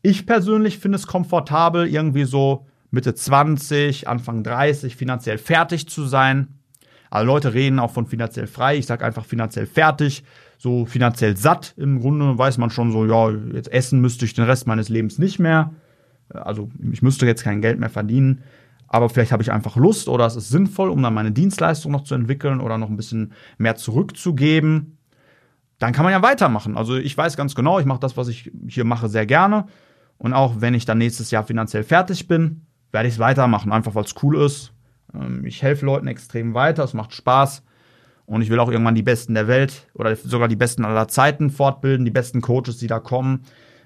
Ich 0.02 0.26
persönlich 0.26 0.80
finde 0.80 0.98
es 0.98 1.06
komfortabel, 1.06 1.88
irgendwie 1.88 2.24
so 2.24 2.66
Mitte 2.90 3.14
20, 3.14 4.08
Anfang 4.08 4.44
30 4.44 4.96
finanziell 4.96 5.38
fertig 5.38 5.88
zu 5.88 6.06
sein. 6.06 6.60
Alle 7.12 7.26
Leute 7.26 7.54
reden 7.54 7.80
auch 7.80 7.92
von 7.92 8.08
finanziell 8.08 8.48
frei. 8.48 8.78
Ich 8.78 8.86
sage 8.86 9.06
einfach 9.06 9.26
finanziell 9.26 9.68
fertig, 9.68 10.24
so 10.58 10.86
finanziell 10.86 11.38
satt. 11.38 11.74
Im 11.78 12.00
Grunde 12.00 12.38
weiß 12.38 12.58
man 12.58 12.70
schon 12.70 12.92
so, 12.92 13.06
ja, 13.06 13.30
jetzt 13.54 13.72
essen 13.72 14.02
müsste 14.02 14.26
ich 14.26 14.34
den 14.34 14.46
Rest 14.46 14.66
meines 14.66 14.90
Lebens 14.90 15.20
nicht 15.20 15.38
mehr. 15.38 15.72
Also 16.34 16.70
ich 16.92 17.02
müsste 17.02 17.26
jetzt 17.26 17.44
kein 17.44 17.62
Geld 17.62 17.80
mehr 17.80 17.90
verdienen, 17.90 18.44
aber 18.88 19.10
vielleicht 19.10 19.32
habe 19.32 19.44
ich 19.44 19.52
einfach 19.52 19.78
Lust 19.78 20.10
oder 20.10 20.26
es 20.26 20.36
ist 20.36 20.50
sinnvoll, 20.50 20.90
um 20.90 21.02
dann 21.02 21.14
meine 21.14 21.32
Dienstleistung 21.32 21.92
noch 21.92 22.04
zu 22.04 22.14
entwickeln 22.16 22.60
oder 22.60 22.78
noch 22.78 22.90
ein 22.90 22.98
bisschen 22.98 23.34
mehr 23.58 23.76
zurückzugeben. 23.76 24.98
Dann 25.80 25.94
kann 25.94 26.04
man 26.04 26.12
ja 26.12 26.22
weitermachen. 26.22 26.78
Also 26.78 26.96
ich 26.96 27.18
weiß 27.18 27.38
ganz 27.38 27.56
genau, 27.56 27.80
ich 27.80 27.86
mache 27.86 28.02
das, 28.02 28.18
was 28.18 28.28
ich 28.28 28.52
hier 28.68 28.84
mache, 28.84 29.10
sehr 29.10 29.26
gerne. 29.26 29.66
Und 30.18 30.34
auch 30.34 30.60
wenn 30.60 30.74
ich 30.74 30.86
dann 30.86 30.98
nächstes 31.00 31.32
Jahr 31.32 31.44
finanziell 31.44 31.84
fertig 31.84 32.28
bin, 32.28 32.66
werde 32.92 33.08
ich 33.08 33.16
es 33.16 33.20
weitermachen, 33.20 33.72
einfach 33.72 33.96
weil 33.96 34.04
es 34.04 34.14
cool 34.22 34.38
ist. 34.38 34.74
Ähm, 35.14 35.46
ich 35.46 35.64
helfe 35.64 35.86
Leuten 35.86 36.08
extrem 36.08 36.54
weiter, 36.54 36.84
es 36.84 36.94
macht 36.94 37.14
Spaß. 37.14 37.64
Und 38.26 38.42
ich 38.42 38.50
will 38.50 38.60
auch 38.60 38.70
irgendwann 38.70 38.96
die 38.96 39.04
Besten 39.04 39.34
der 39.34 39.48
Welt 39.48 39.88
oder 39.94 40.16
sogar 40.16 40.48
die 40.48 40.56
Besten 40.56 40.86
aller 40.86 41.08
Zeiten 41.08 41.50
fortbilden, 41.50 42.06
die 42.06 42.12
besten 42.12 42.42
Coaches, 42.42 42.78
die 42.78 42.88
da 42.88 43.00
kommen. 43.00 43.44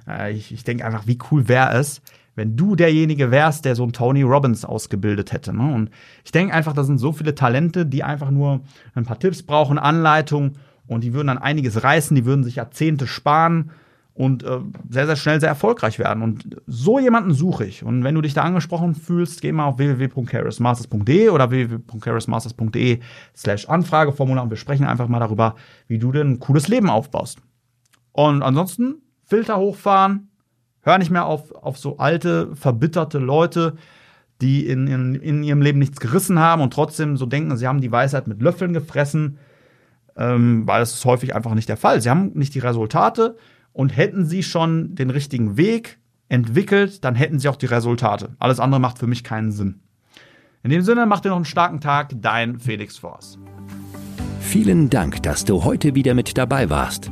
Äh, 0.08 0.34
ich, 0.34 0.52
ich 0.52 0.64
denke 0.64 0.86
einfach, 0.86 1.08
wie 1.08 1.18
cool 1.32 1.48
wäre 1.48 1.78
es, 1.78 2.02
wenn 2.36 2.56
du 2.56 2.76
derjenige 2.76 3.32
wärst, 3.32 3.66
der 3.66 3.76
so 3.76 3.84
einen 3.84 3.94
Tony 3.94 4.22
Robbins 4.22 4.66
ausgebildet 4.66 5.32
hätte. 5.32 5.54
Ne? 5.54 5.74
Und 5.74 5.90
ich 6.24 6.32
denke 6.32 6.54
einfach, 6.54 6.74
da 6.74 6.84
sind 6.84 6.98
so 6.98 7.12
viele 7.12 7.34
Talente, 7.34 7.86
die 7.86 8.04
einfach 8.04 8.30
nur 8.30 8.62
ein 8.94 9.06
paar 9.06 9.20
Tipps 9.20 9.44
brauchen, 9.44 9.80
Anleitung. 9.80 10.54
und 10.88 11.04
die 11.04 11.14
würden 11.14 11.28
dann 11.28 11.38
einiges 11.38 11.84
reißen, 11.84 12.16
die 12.16 12.26
würden 12.26 12.44
sich 12.44 12.56
Jahrzehnte 12.56 13.08
sparen 13.08 13.72
und 14.16 14.44
äh, 14.44 14.60
sehr, 14.90 15.08
sehr 15.08 15.18
schnell 15.18 15.40
sehr 15.42 15.50
erfolgreich 15.50 16.00
werden. 16.00 16.24
Und 16.24 16.62
so 16.68 17.00
jemanden 17.00 17.34
suche 17.34 17.66
ich. 17.66 17.84
Und 17.84 18.04
wenn 18.04 18.16
du 18.16 18.22
dich 18.22 18.34
da 18.34 18.44
angesprochen 18.44 18.96
fühlst, 18.96 19.42
geh 19.42 19.52
mal 19.52 19.66
auf 19.66 19.78
www.charismasters.de 19.78 21.30
oder 21.30 21.52
www.charismasters.de 21.52 23.00
slash 23.36 23.68
Anfrageformular 23.68 24.44
und 24.44 24.50
wir 24.50 24.58
sprechen 24.58 24.86
einfach 24.86 25.10
mal 25.10 25.20
darüber, 25.20 25.56
wie 25.88 26.00
du 26.00 26.14
denn 26.14 26.32
ein 26.32 26.40
cooles 26.40 26.70
Leben 26.70 26.90
aufbaust. 26.90 27.40
Und 28.14 28.42
ansonsten 28.42 29.02
Filter 29.26 29.58
hochfahren, 29.58 30.30
hör 30.86 30.98
nicht 31.00 31.12
mehr 31.12 31.26
auf, 31.26 31.52
auf 31.52 31.78
so 31.78 31.98
alte, 31.98 32.56
verbitterte 32.56 33.18
Leute, 33.18 33.76
die 34.42 34.68
in, 34.68 34.88
in, 34.88 35.16
in 35.16 35.44
ihrem 35.44 35.62
Leben 35.62 35.80
nichts 35.80 36.00
gerissen 36.00 36.40
haben 36.40 36.62
und 36.62 36.72
trotzdem 36.72 37.18
so 37.18 37.26
denken, 37.26 37.58
sie 37.58 37.68
haben 37.68 37.82
die 37.82 37.92
Weisheit 37.92 38.28
mit 38.28 38.42
Löffeln 38.42 38.74
gefressen, 38.74 39.40
ähm, 40.16 40.68
weil 40.68 40.80
das 40.80 40.94
ist 40.94 41.06
häufig 41.06 41.36
einfach 41.36 41.56
nicht 41.56 41.70
der 41.70 41.78
Fall. 41.78 42.02
Sie 42.02 42.10
haben 42.10 42.32
nicht 42.36 42.54
die 42.54 42.60
Resultate 42.60 43.36
und 43.74 43.98
hätten 43.98 44.26
sie 44.26 44.44
schon 44.44 44.96
den 44.96 45.10
richtigen 45.10 45.58
Weg 45.58 45.98
entwickelt, 46.30 47.04
dann 47.04 47.16
hätten 47.16 47.40
sie 47.40 47.50
auch 47.50 47.56
die 47.56 47.66
Resultate. 47.66 48.36
Alles 48.40 48.60
andere 48.60 48.80
macht 48.80 49.00
für 49.00 49.08
mich 49.08 49.24
keinen 49.24 49.52
Sinn. 49.52 49.82
In 50.64 50.70
dem 50.70 50.82
Sinne, 50.82 51.06
mach 51.06 51.20
dir 51.20 51.30
noch 51.30 51.36
einen 51.36 51.46
starken 51.46 51.82
Tag, 51.82 52.12
dein 52.16 52.60
Felix 52.60 52.98
Force. 52.98 53.38
Vielen 54.40 54.90
Dank, 54.90 55.24
dass 55.24 55.46
du 55.46 55.64
heute 55.64 55.96
wieder 55.96 56.14
mit 56.14 56.38
dabei 56.38 56.70
warst. 56.70 57.12